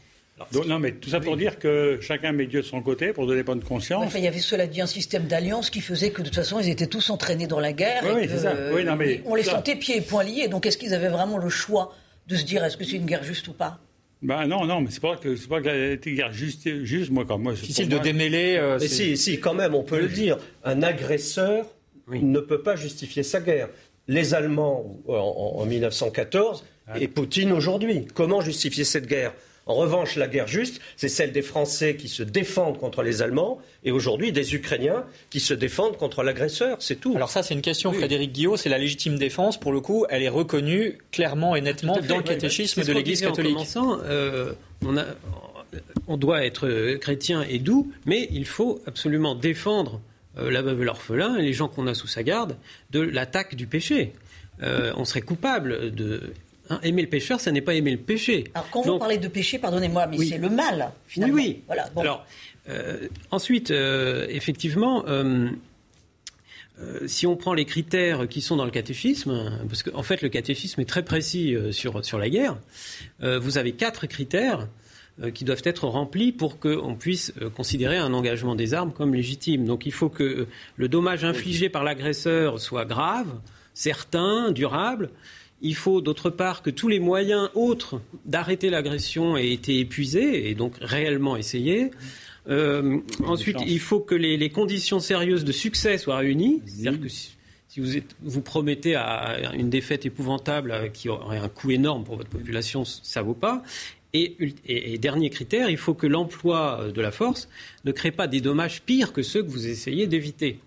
[0.67, 3.45] non, mais tout ça pour dire que chacun met Dieu de son côté pour donner
[3.45, 4.13] bonne conscience.
[4.17, 6.69] il y avait cela dit un système d'alliance qui faisait que de toute façon ils
[6.69, 8.03] étaient tous entraînés dans la guerre.
[8.13, 8.55] Oui, ça.
[8.85, 10.49] non, mais, on les sentait pieds et poings liés.
[10.49, 11.95] Donc est-ce qu'ils avaient vraiment le choix?
[12.29, 13.81] De se dire est-ce que c'est une guerre juste ou pas?
[14.21, 17.25] Ben non, non, mais c'est pas que c'est pas que une guerre juste, juste moi
[17.27, 17.53] quand moi.
[17.53, 18.57] Difficile de démêler.
[18.57, 20.39] Euh, mais si, si, quand même, on peut le dire.
[20.65, 21.67] Un agresseur
[22.09, 23.69] ne peut pas justifier sa guerre.
[24.09, 26.65] Les Allemands en, en 1914
[26.99, 28.07] et Poutine aujourd'hui.
[28.15, 29.33] Comment justifier cette guerre?
[29.69, 33.61] En revanche, la guerre juste, c'est celle des Français qui se défendent contre les Allemands
[33.85, 36.79] et aujourd'hui des Ukrainiens qui se défendent contre l'agresseur.
[36.81, 37.13] C'est tout.
[37.15, 38.57] Alors ça, c'est une question, Frédéric Guillot.
[38.57, 39.61] C'est la légitime défense.
[39.61, 43.59] Pour le coup, elle est reconnue clairement et nettement dans le catéchisme de l'Église catholique.
[43.77, 44.53] En euh,
[44.85, 45.05] on, a,
[46.07, 50.01] on doit être chrétien et doux, mais il faut absolument défendre
[50.39, 52.57] euh, la veuve et l'orphelin et les gens qu'on a sous sa garde
[52.91, 54.13] de l'attaque du péché.
[54.63, 56.33] Euh, on serait coupable de
[56.71, 58.45] Hein, aimer le pécheur, ça n'est pas aimer le péché.
[58.55, 61.35] Alors quand vous parlez de péché, pardonnez-moi, mais c'est le mal, finalement.
[61.35, 61.63] Oui, oui.
[61.67, 62.27] Voilà, Alors,
[62.69, 65.49] euh, ensuite, euh, effectivement, euh,
[67.07, 70.81] si on prend les critères qui sont dans le catéchisme, parce qu'en fait le catéchisme
[70.81, 72.57] est très précis sur, sur la guerre,
[73.21, 74.69] vous avez quatre critères
[75.35, 79.65] qui doivent être remplis pour qu'on puisse considérer un engagement des armes comme légitime.
[79.65, 83.27] Donc il faut que le dommage infligé par l'agresseur soit grave,
[83.75, 85.11] certain, durable,
[85.61, 90.55] il faut d'autre part que tous les moyens autres d'arrêter l'agression aient été épuisés et
[90.55, 91.91] donc réellement essayés.
[92.49, 96.63] Euh, ensuite, il faut que les, conditions sérieuses de succès soient réunies.
[96.67, 97.37] C'est-à-dire que si,
[97.69, 102.17] si vous, vous promettez à une défaite épouvantable euh, qui aurait un coût énorme pour
[102.17, 103.63] votre population, ça ne vaut pas.
[104.15, 107.49] Et, dernier critère, il faut que l'emploi de la force
[107.85, 110.61] ne crée pas des dommages pires que ceux que vous essayez d'éviter.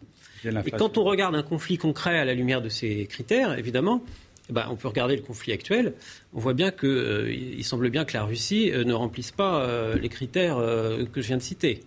[0.45, 4.03] Et quand on regarde un conflit concret à la lumière de ces critères, évidemment,
[4.51, 5.93] ben, on peut regarder le conflit actuel.
[6.33, 9.97] On voit bien qu'il euh, semble bien que la Russie euh, ne remplisse pas euh,
[9.97, 11.81] les critères que je viens de citer.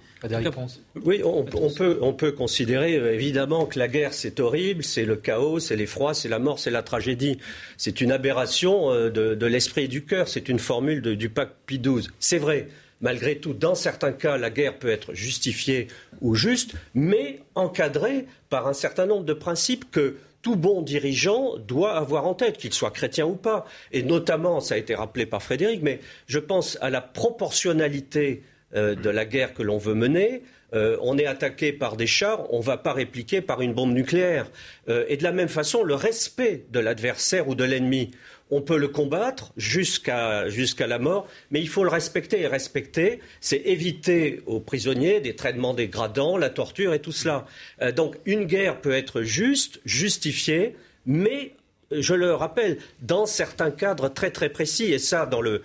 [1.04, 5.60] Oui, on, peut, on peut considérer évidemment que la guerre c'est horrible, c'est le chaos,
[5.60, 7.36] c'est l'effroi, c'est la mort, c'est la tragédie.
[7.76, 12.08] C'est une aberration de, l'esprit et du cœur, c'est une formule du pacte Pie XII.
[12.20, 12.68] C'est vrai.
[13.02, 15.88] Malgré tout, dans certains cas, la guerre peut être justifiée
[16.22, 21.96] ou juste, mais encadrée par un certain nombre de principes que tout bon dirigeant doit
[21.96, 23.64] avoir en tête, qu'il soit chrétien ou pas.
[23.92, 28.42] Et notamment, ça a été rappelé par Frédéric, mais je pense à la proportionnalité
[28.76, 30.42] euh, de la guerre que l'on veut mener.
[30.74, 33.92] Euh, on est attaqué par des chars, on ne va pas répliquer par une bombe
[33.92, 34.50] nucléaire.
[34.88, 38.10] Euh, et de la même façon, le respect de l'adversaire ou de l'ennemi
[38.50, 40.46] on peut le combattre jusqu'à
[40.86, 42.40] la mort, mais il faut le respecter.
[42.42, 47.46] Et respecter, c'est éviter aux prisonniers des traitements dégradants, la torture et tout cela.
[47.82, 50.76] Euh, donc une guerre peut être juste, justifiée,
[51.06, 51.54] mais
[51.90, 55.60] je le rappelle, dans certains cadres très très précis, et ça dans, euh,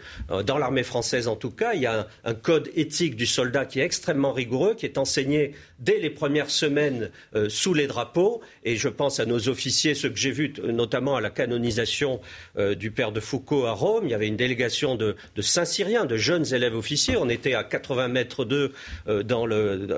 [0.48, 3.84] l'armée française en tout cas, il y a un, code éthique du soldat qui est
[3.84, 8.90] extrêmement rigoureux, qui est enseigné dès les premières semaines euh, sous les drapeaux, et je
[8.90, 12.20] pense à nos officiers, ceux que j'ai vus notamment à la canonisation
[12.58, 16.18] euh, du père de Foucault à Rome, il y avait une délégation de, Saint-Syriens, de
[16.18, 18.74] jeunes élèves officiers, on était à 80 mètres d'eux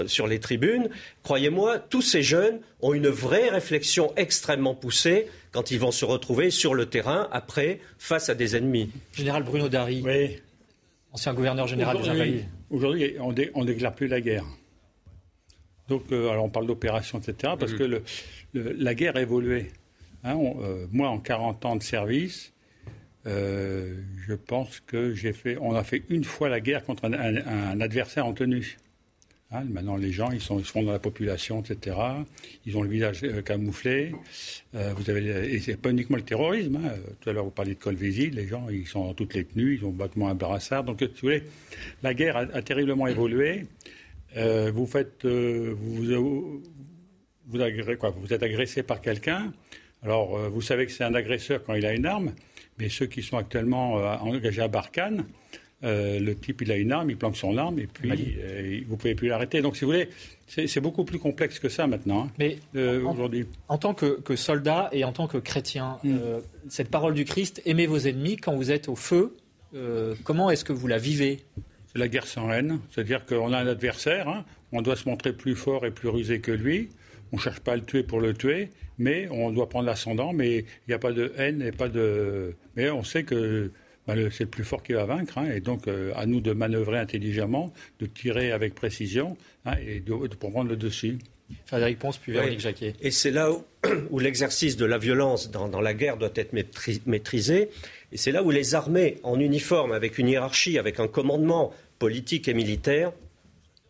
[0.07, 0.89] sur les tribunes.
[1.23, 6.49] Croyez-moi, tous ces jeunes ont une vraie réflexion extrêmement poussée quand ils vont se retrouver
[6.49, 8.89] sur le terrain après face à des ennemis.
[9.13, 10.03] Général Bruno Dari,
[11.11, 12.45] ancien gouverneur général des Invalides.
[12.69, 14.45] Aujourd'hui, on ne déclare plus la guerre.
[15.91, 18.01] Donc, euh, alors on parle d'opération, etc., parce que le,
[18.53, 19.67] la guerre a évolué.
[20.23, 22.53] Hein, euh, moi, en 40 ans de service,
[23.27, 27.81] euh, je pense que j'ai fait, on a fait une fois la guerre contre un
[27.81, 28.77] adversaire en tenue.
[29.53, 31.97] Hein, maintenant, les gens, ils sont, ils sont dans la population, etc.
[32.65, 34.13] Ils ont le visage euh, camouflé.
[34.75, 36.77] Euh, vous avez, et c'est pas uniquement le terrorisme.
[36.77, 36.93] Hein.
[37.19, 38.29] Tout à l'heure, vous parliez de Colvézi.
[38.29, 39.75] Les gens, ils sont dans toutes les tenues.
[39.75, 40.85] Ils ont battement un brassard.
[40.85, 41.43] Donc, si vous voulez,
[42.01, 43.65] la guerre a, terriblement évolué.
[44.37, 46.03] Euh, vous faites, vous,
[47.47, 47.59] vous,
[47.99, 49.51] quoi, vous êtes agressé par quelqu'un.
[50.03, 52.33] Alors, vous savez que c'est un agresseur quand il a une arme.
[52.79, 55.25] Mais ceux qui sont actuellement engagés à Barkhane,
[55.83, 58.93] euh, le type, il a une arme, il planque son arme, et puis euh, vous
[58.93, 59.61] ne pouvez plus l'arrêter.
[59.61, 60.09] Donc, si vous voulez,
[60.47, 63.47] c'est beaucoup plus complexe que ça maintenant, hein, Mais euh, aujourd'hui.
[63.67, 66.17] En tant que, soldat et en tant que chrétien, hmm.
[66.69, 69.35] cette parole du Christ, aimez vos ennemis quand vous êtes au feu,
[70.23, 71.39] comment est-ce que vous la vivez?
[71.91, 72.79] C'est la guerre sans haine.
[72.89, 76.39] C'est-à-dire qu'on a un adversaire, hein, on doit se montrer plus fort et plus rusé
[76.39, 76.89] que lui.
[77.31, 80.33] On ne cherche pas à le tuer pour le tuer, mais on doit prendre l'ascendant.
[80.33, 82.55] Mais il n'y a pas de haine et pas de.
[82.75, 83.71] Mais on sait que
[84.07, 85.37] bah, c'est le plus fort qui va vaincre.
[85.37, 89.99] Hein, et donc, euh, à nous de manœuvrer intelligemment, de tirer avec précision hein, et
[89.99, 91.17] de, prendre le dessus.
[91.65, 92.93] Frédéric Ponce, puis Véronique Jacquet.
[93.01, 93.63] Et c'est là où,
[94.19, 96.53] l'exercice de la violence dans, la guerre doit être
[97.05, 97.69] maîtrisé.
[98.11, 102.47] Et c'est là où les armées en uniforme, avec une hiérarchie, avec un commandement politique
[102.47, 103.11] et militaire,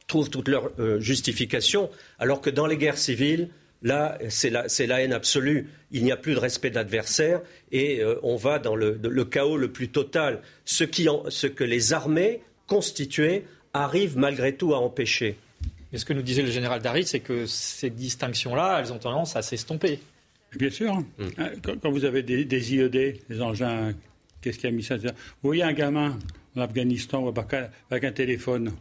[0.08, 3.50] trouvent toute leur euh, justification, alors que dans les guerres civiles,
[3.84, 5.68] Là, c'est la, haine absolue.
[5.92, 9.58] Il n'y a plus de respect de l'adversaire et euh, on va dans le, chaos
[9.58, 10.42] le plus total.
[10.66, 15.38] Ce, que les armées constituées arrivent malgré tout à empêcher.
[15.92, 19.36] Mais ce que nous disait le général Darit, c'est que ces distinctions-là, elles ont tendance
[19.36, 20.00] à s'estomper.
[20.58, 20.96] Bien sûr.
[20.96, 21.06] Mm.
[21.38, 21.50] Hein,
[21.82, 23.94] quand, vous avez des, IED, des engins,
[24.42, 25.12] qu'est-ce qui a mis ça Vous
[25.44, 26.18] voyez un gamin
[26.56, 27.34] en Afghanistan
[27.90, 28.72] avec un téléphone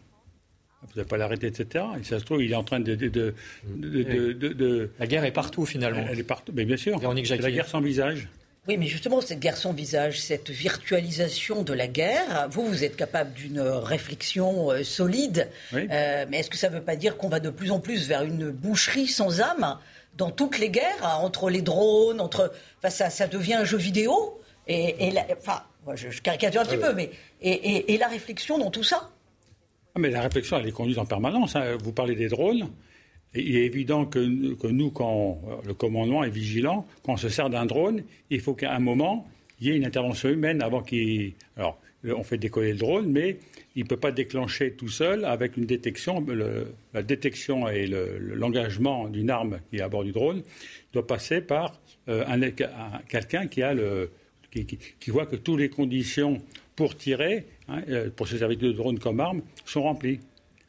[0.83, 1.85] vous n'allez pas l'arrêter, etc.
[2.01, 2.95] Et ça se trouve, il est en train de.
[2.95, 3.35] de,
[3.67, 6.07] de la guerre est partout, finalement.
[6.11, 6.99] Elle est partout, mais bien sûr.
[7.25, 8.29] C'est la guerre sans visage.
[8.69, 12.95] Oui, mais justement, cette guerre sans visage, cette virtualisation de la guerre, vous, vous êtes
[12.95, 15.49] capable d'une réflexion euh, solide.
[15.73, 18.07] Euh, mais est-ce que ça ne veut pas dire qu'on va de plus en plus
[18.07, 19.79] vers une boucherie sans âme
[20.17, 22.53] dans toutes les guerres, hein, entre les drones, entre.
[22.79, 24.41] Enfin, ça, ça devient un jeu vidéo.
[24.69, 25.63] Et, enfin,
[25.95, 27.11] je, caricature un petit peu, mais.
[27.41, 29.11] et la réflexion dans tout ça?
[29.95, 31.57] Ah, mais la réflexion, elle est conduite en permanence.
[31.57, 31.77] Hein.
[31.83, 32.69] Vous parlez des drones.
[33.35, 37.67] Il est évident que, nous, quand le commandement est vigilant, quand on se sert d'un
[37.67, 39.29] drone, il faut qu'à un moment,
[39.61, 41.35] il y ait une intervention humaine avant qu'il.
[41.57, 43.37] Alors, on fait décoller le drone, mais
[43.77, 46.25] il ne peut pas déclencher tout seul avec une détection.
[46.95, 50.43] la détection et l'engagement d'une arme qui est à bord du drone
[50.93, 52.25] doit passer par euh,
[53.09, 53.63] quelqu'un qui,
[54.51, 56.39] qui, qui, voit que toutes les conditions
[56.75, 60.21] pour tirer, hein, euh, pour se servir de drone comme arme, sont remplis.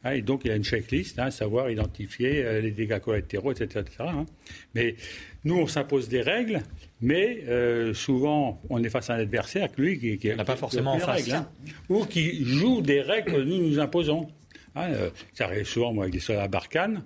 [0.04, 3.52] Hein, et donc, il y a une checklist, hein, savoir identifier euh, les dégâts collatéraux,
[3.52, 3.84] etc.
[4.00, 4.26] Hein.
[4.74, 4.96] Mais
[5.44, 6.62] nous, on s'impose des règles,
[7.00, 10.98] mais euh, souvent, on est face à un adversaire, lui, qui n'a pas forcément en
[10.98, 11.24] face.
[11.24, 11.44] Règles,
[11.88, 14.28] ou qui joue des règles que nous nous imposons.
[14.76, 17.02] Euh, ça arrive souvent, moi, avec des soldats à Barkhane.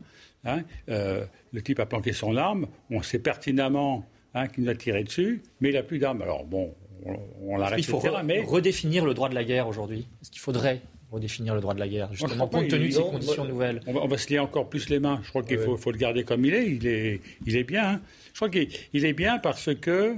[0.87, 4.09] le type a planqué son arme, on sait pertinemment
[4.53, 6.23] qu'il nous a tiré dessus, mais il n'a plus d'arme.
[6.23, 6.75] Alors, bon,
[7.43, 8.43] on, l'arrête, Il faut mais...
[8.43, 10.07] redéfinir le droit de la guerre aujourd'hui.
[10.23, 10.81] Est-ce qu'il faudrait
[11.11, 13.81] redéfinir le droit de la guerre, justement, compte tenu de ces conditions nouvelles.
[13.87, 15.21] On va, se lier encore plus les mains.
[15.23, 16.69] Je crois qu'il faut, le garder comme il est.
[16.69, 17.91] Il est, il est bien.
[17.91, 18.01] Hein.
[18.33, 20.17] Je crois qu'il est bien parce que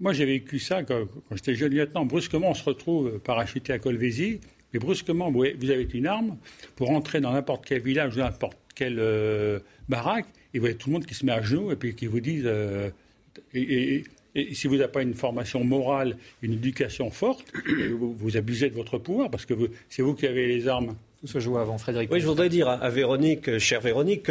[0.00, 2.04] moi, j'ai vécu ça quand, j'étais jeune lieutenant.
[2.04, 4.40] Brusquement, on se retrouve parachuté à Colvézi.
[4.74, 6.36] Et brusquement, vous avez une arme
[6.74, 10.26] pour entrer dans n'importe quel village ou n'importe quelle euh, baraque.
[10.52, 12.20] Et vous voyez tout le monde qui se met à genoux et puis qui vous
[12.20, 12.42] dit...
[12.44, 12.90] Euh,
[13.52, 14.04] et, et
[14.52, 17.44] si vous n'avez pas une formation morale, une éducation forte,
[17.98, 19.54] vous, abusez de votre pouvoir parce que
[19.88, 20.94] c'est vous qui avez les armes.
[21.20, 22.10] Tout se joue avant, Frédéric.
[22.12, 24.30] Oui, je voudrais dire à, Véronique, chère Véronique,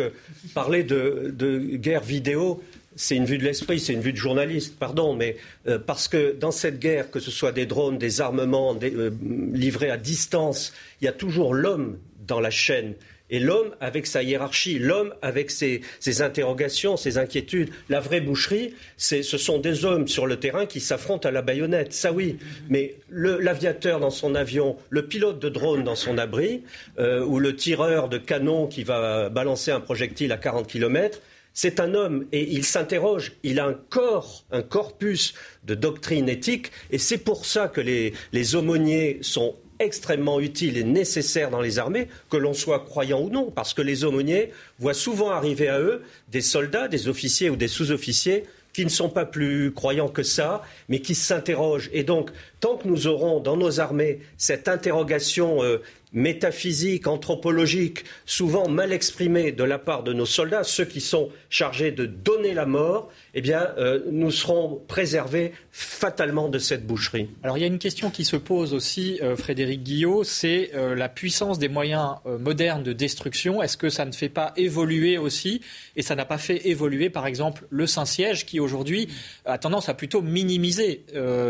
[0.53, 2.61] parler de, guerre vidéo,
[2.95, 5.35] c'est une vue de l'esprit, c'est une vue de journaliste, pardon, mais
[5.67, 9.11] euh, parce que dans cette guerre, que ce soit des drones, des armements euh,
[9.53, 12.93] livrés à distance, il y a toujours l'homme dans la chaîne
[13.29, 15.81] et l'homme avec sa hiérarchie, l'homme avec ses,
[16.21, 17.69] interrogations, ses inquiétudes.
[17.89, 21.93] La vraie boucherie, ce sont des hommes sur le terrain qui s'affrontent à la baïonnette,
[21.93, 22.37] ça oui.
[22.69, 26.63] Mais l'aviateur dans son avion, le pilote de drone dans son abri,
[26.99, 31.19] euh, ou le tireur de canon qui va balancer un projectile à 40 km,
[31.53, 33.31] c'est un homme et il s'interroge.
[33.43, 35.33] Il a un corps, un corpus
[35.63, 40.83] de doctrine éthique et c'est pour ça que les, les aumôniers sont extrêmement utile et
[40.83, 44.93] nécessaire dans les armées, que l'on soit croyant ou non, parce que les aumôniers voient
[44.93, 48.43] souvent arriver à eux des soldats, des officiers ou des sous-officiers
[48.75, 51.89] qui ne sont pas plus croyants que ça, mais qui s'interrogent.
[51.93, 55.81] Et donc, tant que nous aurons dans nos armées cette interrogation euh,
[56.15, 61.91] métaphysique, anthropologique, souvent mal exprimée de la part de nos soldats, ceux qui sont chargés
[61.91, 67.29] de donner la mort, eh bien, euh, nous serons préservés fatalement de cette boucherie.
[67.43, 70.95] Alors, il y a une question qui se pose aussi, euh, Frédéric Guillot, c'est euh,
[70.95, 73.61] la puissance des moyens modernes de destruction.
[73.61, 75.59] Est-ce que ça ne fait pas évoluer aussi?
[75.97, 79.09] Et ça n'a pas fait évoluer, par exemple, le Saint-Siège, qui aujourd'hui
[79.43, 81.03] a tendance à plutôt minimiser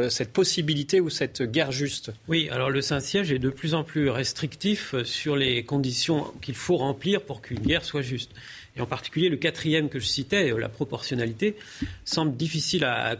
[0.10, 2.12] cette possibilité ou cette guerre juste?
[2.28, 4.55] Oui, alors le Saint-Siège est de plus en plus restrictif
[5.04, 8.32] sur les conditions qu'il faut remplir pour qu'une guerre soit juste
[8.78, 11.56] et en particulier le quatrième que je citais, euh, la proportionnalité,
[12.04, 13.18] semble difficile à,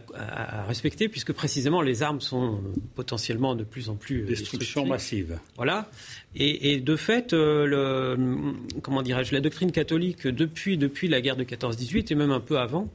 [0.68, 2.60] respecter puisque précisément les armes sont
[2.94, 5.38] potentiellement de plus en plus euh, destruction massive.
[5.56, 5.90] Voilà.
[6.34, 11.44] Et, de fait, euh, le, comment dirais-je, la doctrine catholique depuis depuis la guerre de
[11.44, 12.90] 14-18 et même un peu avant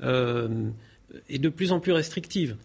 [0.00, 2.56] est de plus en plus restrictive.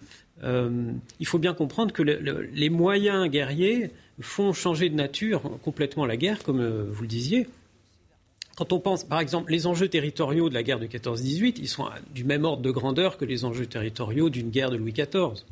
[0.43, 3.89] il faut bien comprendre que les moyens guerriers
[4.21, 7.47] font changer de nature complètement la guerre, comme vous le disiez.
[8.55, 11.89] Quand on pense, par exemple, les enjeux territoriaux de la guerre de 14-18, ils sont
[12.13, 15.43] du même ordre de grandeur que les enjeux territoriaux d'une guerre de Louis XIV.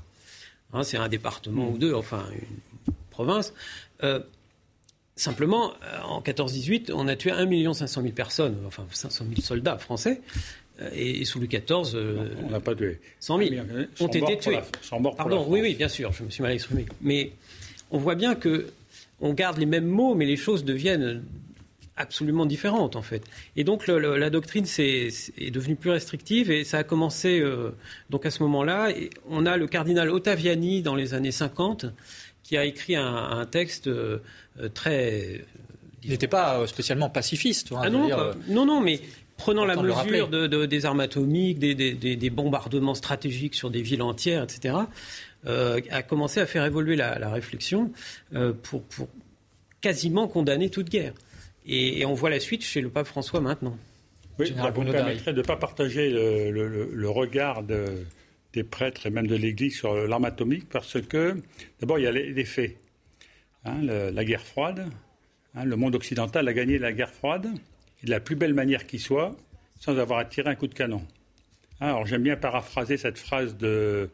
[0.74, 3.54] Hein, c'est un département ou deux, enfin une province.
[4.04, 4.20] Euh,
[5.16, 9.78] simplement, euh, en 14-18, on a tué 1 500 000 personnes, enfin 500 000 soldats
[9.78, 10.22] français.
[10.80, 11.98] Euh, et, sous Louis XIV,
[12.46, 13.00] on n'a pas tué.
[13.20, 13.50] 100 000
[14.00, 14.60] ont été tués.
[15.18, 16.86] Pardon, oui, oui, bien sûr, je me suis mal exprimé.
[17.02, 17.34] Mais
[17.92, 18.68] on voit bien que
[19.20, 21.24] on garde les mêmes mots, mais les choses deviennent
[21.96, 23.24] absolument différente en fait.
[23.56, 27.72] Et donc la doctrine est, devenue plus restrictive et ça a commencé euh,
[28.10, 28.90] donc à ce moment-là.
[29.30, 31.86] On a le cardinal Ottaviani dans les années 50
[32.44, 34.20] qui a écrit un, texte euh,
[34.74, 35.46] très.
[36.04, 37.72] Il n'était pas euh, spécialement pacifiste.
[37.72, 38.10] Hein, ah non,
[38.48, 39.00] non, non, mais
[39.42, 44.76] prenant la mesure des armes atomiques, des, bombardements stratégiques sur des villes entières, etc.,
[45.46, 47.92] a commencé à faire évoluer la, réflexion
[48.64, 49.08] pour, pour
[49.82, 51.14] quasiment condamner toute guerre.
[51.66, 53.78] Et, on voit la suite chez le pape François maintenant.
[54.40, 59.36] Oui, ça vous permettrait de ne pas partager le, regard des prêtres et même de
[59.36, 61.36] l'Église sur l'arme atomique parce que,
[61.80, 62.78] d'abord, il y a les, faits.
[63.66, 64.88] Hein, la guerre froide,
[65.56, 67.48] hein, le monde occidental a gagné la guerre froide
[68.04, 69.36] de la plus belle manière qui soit,
[69.80, 71.02] sans avoir à tirer un coup de canon.
[71.80, 74.10] Hein, alors j'aime bien paraphraser cette phrase de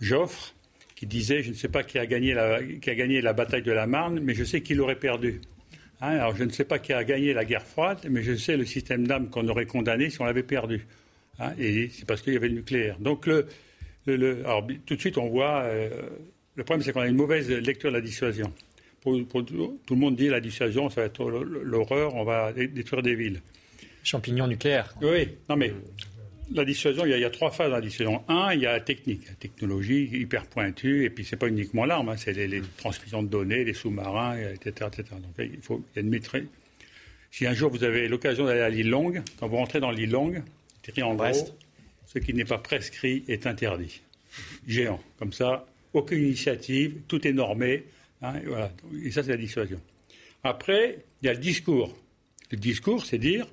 [0.00, 0.54] Joffre
[0.94, 4.34] qui disait Je ne sais pas qui a gagné la, bataille de la Marne, mais
[4.34, 5.40] je sais qui l'aurait perdu.
[6.00, 8.56] Hein, alors, je ne sais pas qui a gagné la guerre froide, mais je sais
[8.56, 10.86] le système d'armes qu'on aurait condamné si on l'avait perdu.
[11.38, 12.98] Hein, et c'est parce qu'il y avait le nucléaire.
[12.98, 13.46] Donc, le,
[14.06, 15.62] tout de suite, on voit.
[15.62, 15.88] Euh,
[16.56, 18.52] le problème, c'est qu'on a une mauvaise lecture de la dissuasion.
[19.04, 23.14] Pour, tout le monde dit la dissuasion, ça va être l'horreur, on va détruire des
[23.14, 23.40] villes.
[24.02, 24.94] Champignons nucléaires.
[25.02, 25.72] Oui, non mais
[26.52, 28.22] la dissuasion, il y, a, trois phases dans la dissuasion.
[28.28, 31.84] Un, il y a la technique, la technologie hyper pointue, et puis c'est pas uniquement
[31.84, 35.04] l'arme, hein, c'est les, transmissions de données, les sous-marins, etc., etc.
[35.12, 36.46] Donc il faut, il y a une maîtrise.
[37.30, 40.10] Si un jour vous avez l'occasion d'aller à l'île Longue, quand vous rentrez dans l'île
[40.10, 40.42] Longue,
[41.02, 41.54] en gros,
[42.06, 44.02] ce qui n'est pas prescrit est interdit.
[44.66, 45.00] Géant.
[45.18, 47.84] Comme ça, aucune initiative, tout est normé.
[48.24, 48.72] Hein, et, voilà.
[49.04, 49.80] et ça, c'est la dissuasion.
[50.42, 51.94] Après, il y a le discours.
[52.50, 53.46] Le discours, c'est dire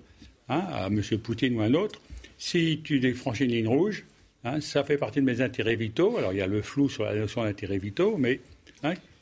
[0.49, 1.01] hein, à M.
[1.21, 2.01] Poutine ou à un autre
[2.37, 4.03] si tu défranchis une ligne rouge,
[4.43, 6.17] hein, ça fait partie de mes intérêts vitaux.
[6.17, 8.39] Alors, il y a le flou sur la notion d'intérêts vitaux, mais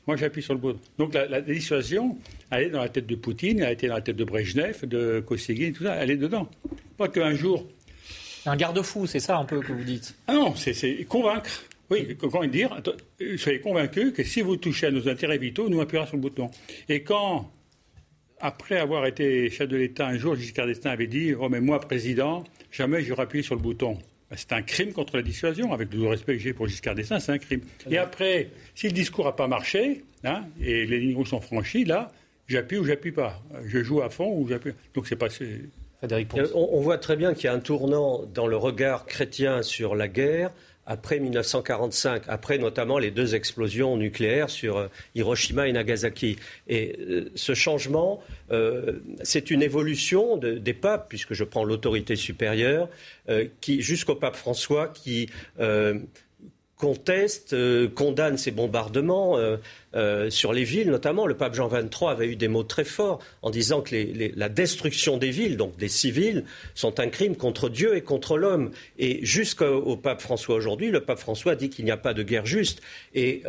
[0.08, 0.80] moi, j'appuie sur le bouton.
[0.98, 2.18] Donc, la, dissuasion,
[2.50, 4.88] elle est dans la tête de Poutine, elle a été dans la tête de Brejnev,
[4.88, 6.50] de Kosygin, tout ça, elle est dedans.
[6.98, 7.68] Pas qu'un jour.
[8.46, 11.64] Un garde-fou, c'est ça un peu que vous dites Ah non, c'est convaincre.
[11.90, 12.82] Oui, comment dire
[13.38, 16.50] Soyez convaincus que si vous touchez à nos intérêts vitaux, nous appuierons sur le bouton.
[16.88, 17.52] Et quand,
[18.40, 21.80] après avoir été chef de l'État, un jour, Giscard d'Estaing avait dit Oh, mais moi,
[21.80, 23.98] président, jamais j'aurais appuyé sur le bouton.
[24.30, 25.74] Ben, c'est un crime contre la dissuasion.
[25.74, 27.62] Avec tout le respect que j'ai pour Giscard d'Estaing, c'est un crime.
[27.90, 31.86] Et après, si le discours n'a pas marché, hein, et les lignes rouges sont franchies,
[31.86, 32.12] là,
[32.48, 33.42] j'appuie ou j'appuie pas.
[33.66, 34.74] Je joue à fond ou j'appuie.
[34.94, 35.62] Donc c'est passé.
[36.02, 39.96] On, on voit très bien qu'il y a un tournant dans le regard chrétien sur
[39.96, 40.52] la guerre
[40.90, 46.38] après 1945, après notamment les deux explosions nucléaires sur euh, Hiroshima et Nagasaki.
[46.68, 48.22] Et euh, ce changement,
[48.52, 52.90] euh, c'est une évolution des papes, puisque je prends l'autorité supérieure,
[53.62, 55.30] qui jusqu'au pape François, qui
[56.80, 59.58] conteste, euh, condamne ces bombardements euh,
[59.96, 61.28] euh, sur les villes, notamment.
[61.28, 63.96] Le pape Jean XXIII avait eu des mots très forts en disant que
[64.36, 68.72] la destruction des villes, donc des civils, sont un crime contre Dieu et contre l'homme.
[68.98, 72.46] Et jusqu'au pape François aujourd'hui, le pape François dit qu'il n'y a pas de guerre
[72.46, 72.82] juste.
[73.14, 73.44] Et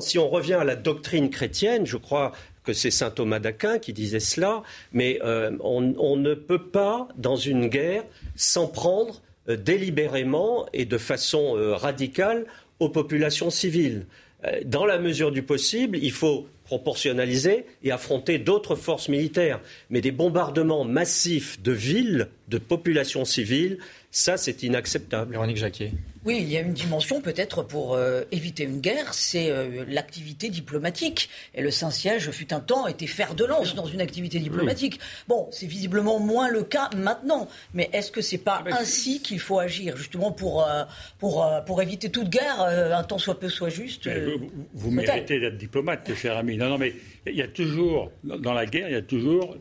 [0.00, 2.32] si on revient à la doctrine chrétienne, je crois
[2.64, 4.62] que c'est saint Thomas d'Aquin qui disait cela,
[4.92, 11.56] mais on ne peut pas, dans une guerre, s'en prendre euh, délibérément et de façon
[11.56, 12.46] euh, radicale
[12.78, 14.06] aux populations civiles.
[14.44, 19.60] Euh, dans la mesure du possible, il faut proportionnaliser et affronter d'autres forces militaires.
[19.90, 23.78] Mais des bombardements massifs de villes, de populations civiles,
[24.10, 25.32] ça, c'est inacceptable.
[25.32, 25.92] Véronique Jacquet.
[26.24, 30.50] Oui, il y a une dimension peut-être pour euh, éviter une guerre, c'est euh, l'activité
[30.50, 31.28] diplomatique.
[31.54, 35.00] Et le Saint-Siège fut un temps été fer de lance dans une activité diplomatique.
[35.26, 37.48] Bon, c'est visiblement moins le cas maintenant.
[37.74, 40.84] Mais est-ce que c'est pas ah ben, ainsi qu'il faut agir, justement pour, euh,
[41.18, 45.58] pour, pour éviter toute guerre, un temps soit peu soit juste Vous, vous méritez d'être
[45.58, 46.56] diplomate, cher ami.
[46.56, 46.94] Non, non, mais
[47.26, 49.56] il y a toujours, dans la guerre, il y a toujours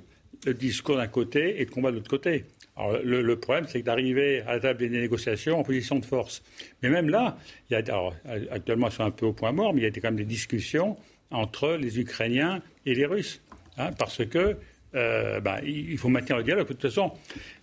[0.45, 2.45] le discours d'un côté et le combat de l'autre côté
[2.78, 6.41] le, problème, c'est d'arriver à la table des négociations en position de force.
[6.82, 7.38] Mais même là,
[7.69, 8.15] il y a, alors,
[8.51, 10.26] actuellement, ils sont un peu au point mort, mais il y a quand même des
[10.26, 10.97] discussions
[11.30, 13.41] entre les Ukrainiens et les Russes.
[13.78, 14.57] Hein, parce que
[14.93, 16.67] euh, ben, il faut maintenir le dialogue.
[16.67, 17.13] De toute façon,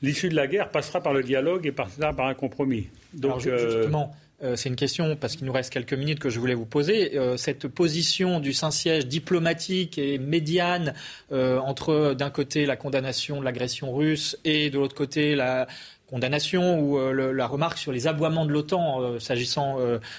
[0.00, 2.88] l'issue de la guerre passera par le dialogue et passera par un compromis.
[3.12, 6.38] Donc, euh, justement, euh, c'est une question, parce qu'il nous reste quelques minutes, que je
[6.38, 7.18] voulais vous poser.
[7.18, 10.94] Euh, cette position du Saint-Siège diplomatique et médiane
[11.32, 15.66] euh, entre, d'un côté, la condamnation de l'agression russe et de l'autre côté, la
[16.06, 19.76] condamnation ou la remarque sur les aboiements de l'OTAN s'agissant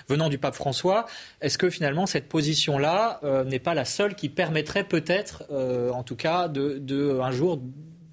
[0.07, 1.07] venant du pape François.
[1.41, 6.47] Est-ce que finalement cette position-là n'est pas la seule qui permettrait peut-être, en tout cas,
[6.47, 7.59] de, de un jour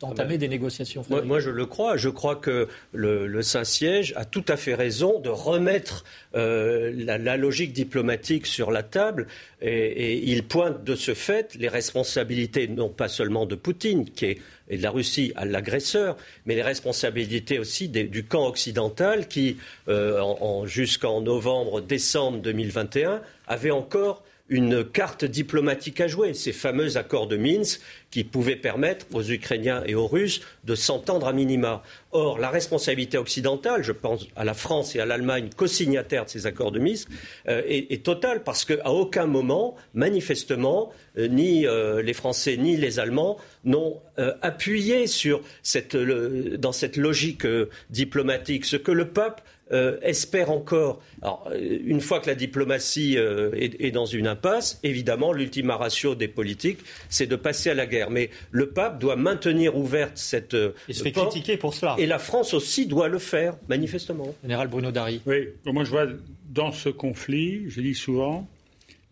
[0.01, 1.05] d'entamer ah ben, des négociations.
[1.09, 1.97] Moi, je le crois.
[1.97, 7.73] Je crois que le, Saint-Siège a tout à fait raison de remettre euh, la, logique
[7.73, 9.27] diplomatique sur la table.
[9.63, 14.39] Et, il pointe de ce fait les responsabilités, non pas seulement de Poutine qui est,
[14.69, 20.67] et de la Russie à l'agresseur, mais les responsabilités aussi du camp occidental qui, euh,
[20.67, 27.81] jusqu'en novembre-décembre 2021, avait encore une carte diplomatique à jouer, ces fameux accords de Minsk
[28.11, 31.83] qui pouvaient permettre aux Ukrainiens et aux Russes de s'entendre à minima.
[32.13, 36.47] Or, la responsabilité occidentale, je pense à la France et à l'Allemagne, co-signataires de ces
[36.47, 37.09] accords de Minsk,
[37.49, 43.01] euh, est, totale parce qu'à aucun moment, manifestement, euh, ni euh, les Français ni les
[43.01, 44.01] Allemands n'ont
[44.41, 47.47] appuyé sur cette, dans cette logique
[47.91, 49.43] diplomatique, ce que le peuple
[49.73, 51.03] euh, espère encore.
[51.23, 56.15] Alors, euh, une fois que la diplomatie euh, est, dans une impasse, évidemment, l'ultima ratio
[56.15, 58.11] des politiques, c'est de passer à la guerre.
[58.11, 60.57] Mais le pape doit maintenir ouverte cette.
[60.89, 61.97] Il se fait critiquer pour cela.
[61.99, 64.35] Et la France aussi doit le faire, manifestement.
[64.43, 65.21] Général Bruno Dari.
[65.27, 66.07] Oui, moi je vois
[66.49, 68.49] dans ce conflit, je dis souvent,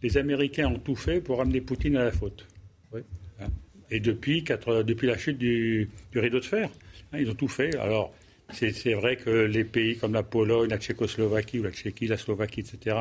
[0.03, 2.47] les Américains ont tout fait pour amener Poutine à la faute.
[2.93, 3.01] Oui.
[3.41, 3.49] Hein.
[3.91, 6.71] Et depuis, depuis la chute du, rideau de fer,
[7.13, 7.77] hein, ils ont tout fait.
[7.79, 8.15] Alors,
[8.53, 12.99] c'est vrai que les pays comme la Pologne, la Tchécoslovaquie la Tchéquie, la Slovaquie, etc.,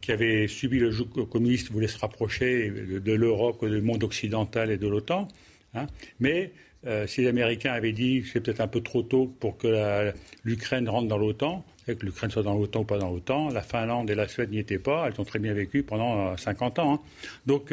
[0.00, 4.76] qui avaient subi le joug communiste voulaient se rapprocher de, l'Europe, du monde occidental et
[4.76, 5.28] de l'OTAN.
[5.74, 5.86] Hein.
[6.18, 6.50] Mais
[6.86, 10.12] euh, si les Américains avaient dit c'est peut-être un peu trop tôt pour que
[10.42, 14.10] l'Ukraine rentre dans l'OTAN, que l'Ukraine soit dans l'OTAN ou pas dans l'OTAN, la Finlande
[14.10, 16.94] et la Suède n'y étaient pas, elles ont très bien vécu pendant 50 ans.
[16.94, 17.00] Hein.
[17.46, 17.72] Donc,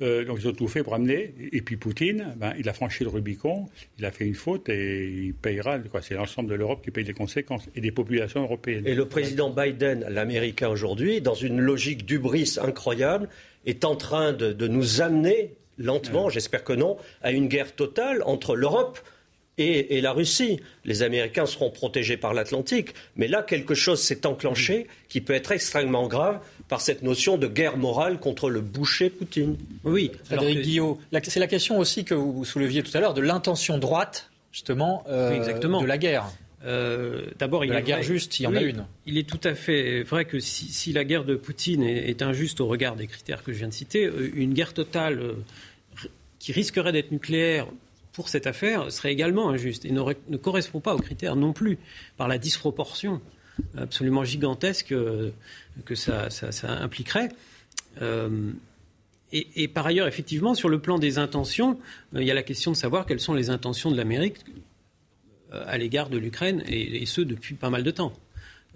[0.00, 1.34] donc ils ont tout fait pour amener.
[1.52, 5.06] Et puis Poutine, ben, il a franchi le Rubicon, il a fait une faute et
[5.26, 5.78] il payera.
[6.00, 8.86] C'est l'ensemble de l'Europe qui paye les conséquences et des populations européennes.
[8.86, 13.28] Et le président Biden, l'Américain aujourd'hui, dans une logique d'ubris incroyable,
[13.66, 18.56] est en train de nous amener lentement, j'espère que non, à une guerre totale entre
[18.56, 18.98] l'Europe
[19.58, 20.60] et, la Russie.
[20.84, 25.52] Les Américains seront protégés par l'Atlantique, mais là, quelque chose s'est enclenché qui peut être
[25.52, 29.56] extrêmement grave par cette notion de guerre morale contre le boucher Poutine.
[29.84, 33.78] Oui, Frédéric Guillot, c'est la question aussi que vous souleviez tout à l'heure de l'intention
[33.78, 36.26] droite, justement, euh, de la guerre.
[36.64, 38.86] Euh, D'abord, il la guerre juste, il y en a une.
[39.04, 42.68] Il est tout à fait vrai que si, la guerre de Poutine est, injuste au
[42.68, 45.20] regard des critères que je viens de citer, euh, une guerre totale
[46.38, 47.66] qui risquerait d'être nucléaire
[48.12, 51.78] pour cette affaire serait également injuste et ne, correspond pas aux critères non plus
[52.16, 53.20] par la disproportion
[53.76, 54.94] absolument gigantesque
[55.84, 56.28] que ça,
[56.80, 57.28] impliquerait.
[58.00, 61.78] et, et, par ailleurs, effectivement, sur le plan des intentions,
[62.14, 64.38] il y a la question de savoir quelles sont les intentions de l'Amérique
[65.52, 68.14] euh, à l'égard de l'Ukraine, et, ce depuis pas mal de temps.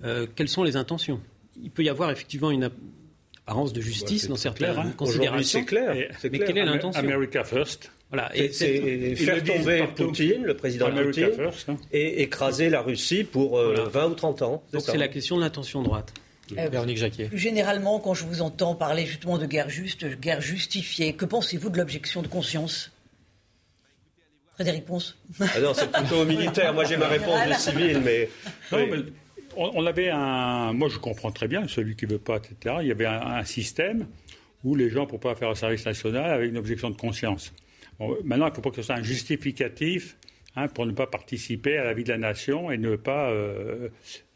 [0.05, 1.21] Euh, quelles sont les intentions?
[1.63, 2.71] Il peut y avoir effectivement une
[3.45, 4.93] apparence de justice dans certaines clair, hein.
[4.95, 5.61] considérations.
[5.61, 6.11] C'est clair.
[6.31, 7.01] Mais quelle est l'intention?
[7.01, 7.91] America first.
[8.11, 8.31] Voilà.
[8.37, 11.31] Et c'est faire tomber Poutine, le président Poutine,
[11.69, 11.77] hein.
[11.93, 14.63] et écraser la Russie pour 20 euh, ou 30 ans.
[14.73, 16.13] Donc c'est la question de l'intention droite.
[16.51, 17.27] Véronique Jacquier.
[17.27, 21.71] Plus généralement, quand je vous entends parler justement de guerre juste, guerre justifiée, que pensez-vous
[21.71, 22.93] de l'objection de conscience?
[24.55, 26.73] Frédéric Ponce ah Non, c'est plutôt militaire.
[26.73, 28.31] Moi, j'ai ma réponse de civil, mais.
[29.57, 30.73] on, avait un.
[30.73, 32.77] Moi, je comprends très bien, celui qui ne veut pas, etc.
[32.81, 34.07] Il y avait un, système
[34.65, 37.53] où les gens, pour ne pas faire un service national, avaient une objection de conscience.
[38.25, 40.17] Maintenant, il ne faut pas que ce soit un justificatif
[40.57, 43.89] hein, pour ne pas participer à la vie de la nation et ne pas, euh,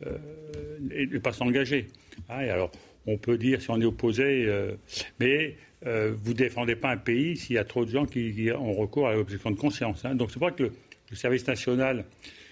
[0.07, 1.87] euh, pas s'engager.
[2.29, 2.71] Hein, alors,
[3.07, 4.75] on peut dire si on est opposé, euh,
[5.19, 8.75] mais vous ne défendez pas un pays s'il y a trop de gens qui, ont
[8.75, 10.05] recours à l'objection de conscience.
[10.05, 10.15] Hein.
[10.15, 12.05] Donc c'est vrai que le, service national,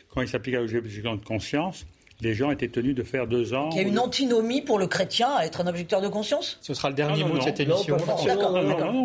[0.08, 1.86] quand il s'applique à l'objection de conscience,
[2.20, 3.70] les gens étaient tenus de faire deux ans.
[3.72, 6.58] Il y a une antinomie pour le chrétien à être un objecteur de conscience?
[6.60, 7.96] Ce sera le dernier mot de cette émission.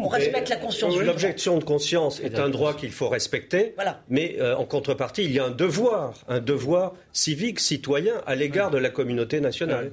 [0.03, 0.95] On respecte la conscience.
[0.97, 3.75] L'objection de conscience est un droit qu'il faut respecter,
[4.09, 8.71] mais euh, en contrepartie, il y a un devoir, un devoir civique, citoyen à l'égard
[8.71, 9.91] de la communauté nationale.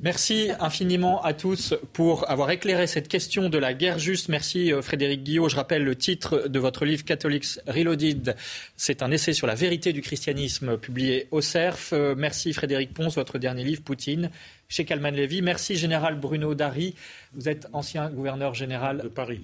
[0.00, 4.28] Merci infiniment à tous pour avoir éclairé cette question de la guerre juste.
[4.28, 5.48] Merci euh, Frédéric Guillot.
[5.48, 8.36] Je rappelle le titre de votre livre Catholics Reloaded.
[8.76, 11.92] C'est un essai sur la vérité du christianisme publié au CERF.
[11.92, 14.30] Euh, merci Frédéric Ponce, votre dernier livre Poutine
[14.68, 15.42] chez Kalman Levy.
[15.42, 16.94] Merci Général Bruno Dari.
[17.32, 19.40] Vous êtes ancien gouverneur général de Paris.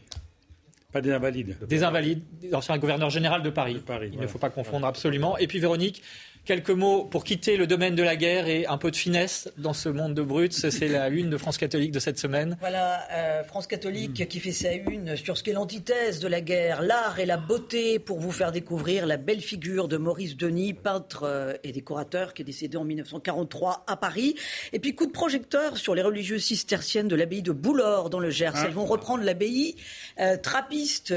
[0.92, 1.56] Pas des invalides.
[1.68, 3.82] Des invalides, ancien gouverneur général de Paris.
[4.12, 5.36] Il ne faut pas confondre absolument.
[5.38, 6.04] Et puis Véronique,
[6.44, 9.72] Quelques mots pour quitter le domaine de la guerre et un peu de finesse dans
[9.72, 10.52] ce monde de brutes.
[10.52, 12.58] C'est la une de France catholique de cette semaine.
[12.60, 16.82] Voilà, euh, France catholique qui fait sa une sur ce qu'est l'antithèse de la guerre,
[16.82, 21.22] l'art et la beauté, pour vous faire découvrir la belle figure de Maurice Denis, peintre
[21.22, 24.34] euh, et décorateur qui est décédé en 1943 à Paris.
[24.74, 28.28] Et puis coup de projecteur sur les religieuses cisterciennes de l'abbaye de Boulor dans le
[28.28, 28.52] Gers.
[28.54, 28.64] Ah.
[28.66, 29.76] Elles vont reprendre l'abbaye
[30.20, 31.14] euh, trappiste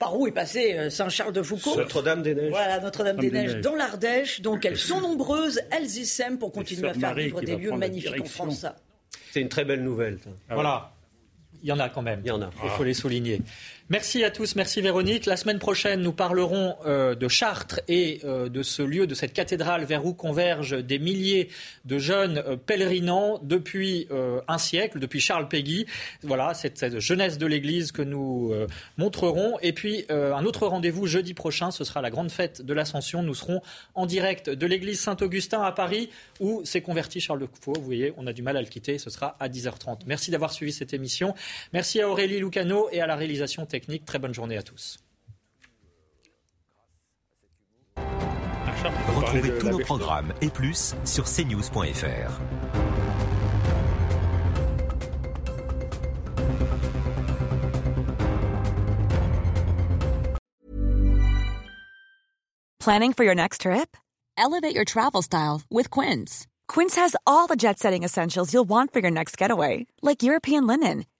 [0.00, 1.76] par où est passé Saint-Charles de Foucault.
[1.76, 2.50] Notre-Dame des Neiges.
[2.50, 4.40] Voilà, Notre-Dame des, Neiges dans l'Ardèche.
[4.40, 8.24] Donc elles sont nombreuses, elles essaiment pour continuer à faire vivre des lieux magnifiques en
[8.24, 8.66] France.
[9.30, 10.18] C'est une très belle nouvelle.
[10.48, 10.90] Voilà.
[11.62, 12.20] Il y en a quand même.
[12.24, 12.50] Il y en a.
[12.64, 13.42] Il faut les souligner.
[13.90, 15.26] Merci à tous, merci Véronique.
[15.26, 19.32] La semaine prochaine, nous parlerons euh, de Chartres et euh, de ce lieu, de cette
[19.32, 21.48] cathédrale vers où convergent des milliers
[21.86, 24.06] de jeunes euh, pèlerinants depuis
[24.46, 25.86] un siècle, depuis Charles Péguy.
[26.22, 28.52] Voilà, cette, cette jeunesse de l'Église que nous
[28.96, 29.58] montrerons.
[29.60, 33.22] Et puis, un autre rendez-vous jeudi prochain, ce sera la grande fête de l'Ascension.
[33.22, 33.60] Nous serons
[33.94, 37.80] en direct de l'Église Saint-Augustin à Paris, où s'est converti Charles de Foucault.
[37.80, 38.98] Vous voyez, on a du mal à le quitter.
[38.98, 40.00] Ce sera à 10h30.
[40.06, 41.34] Merci d'avoir suivi cette émission.
[41.72, 44.98] Merci à Aurélie Lucano et à la réalisation technique Très bonne journée à tous.
[49.16, 52.40] Retrouvez tous nos programmes et plus sur cnews.fr.
[62.78, 63.94] Planning for your next trip?
[64.38, 66.46] Elevate your travel style with Quince.
[66.66, 70.66] Quince has all the jet setting essentials you'll want for your next getaway, like European
[70.66, 71.04] linen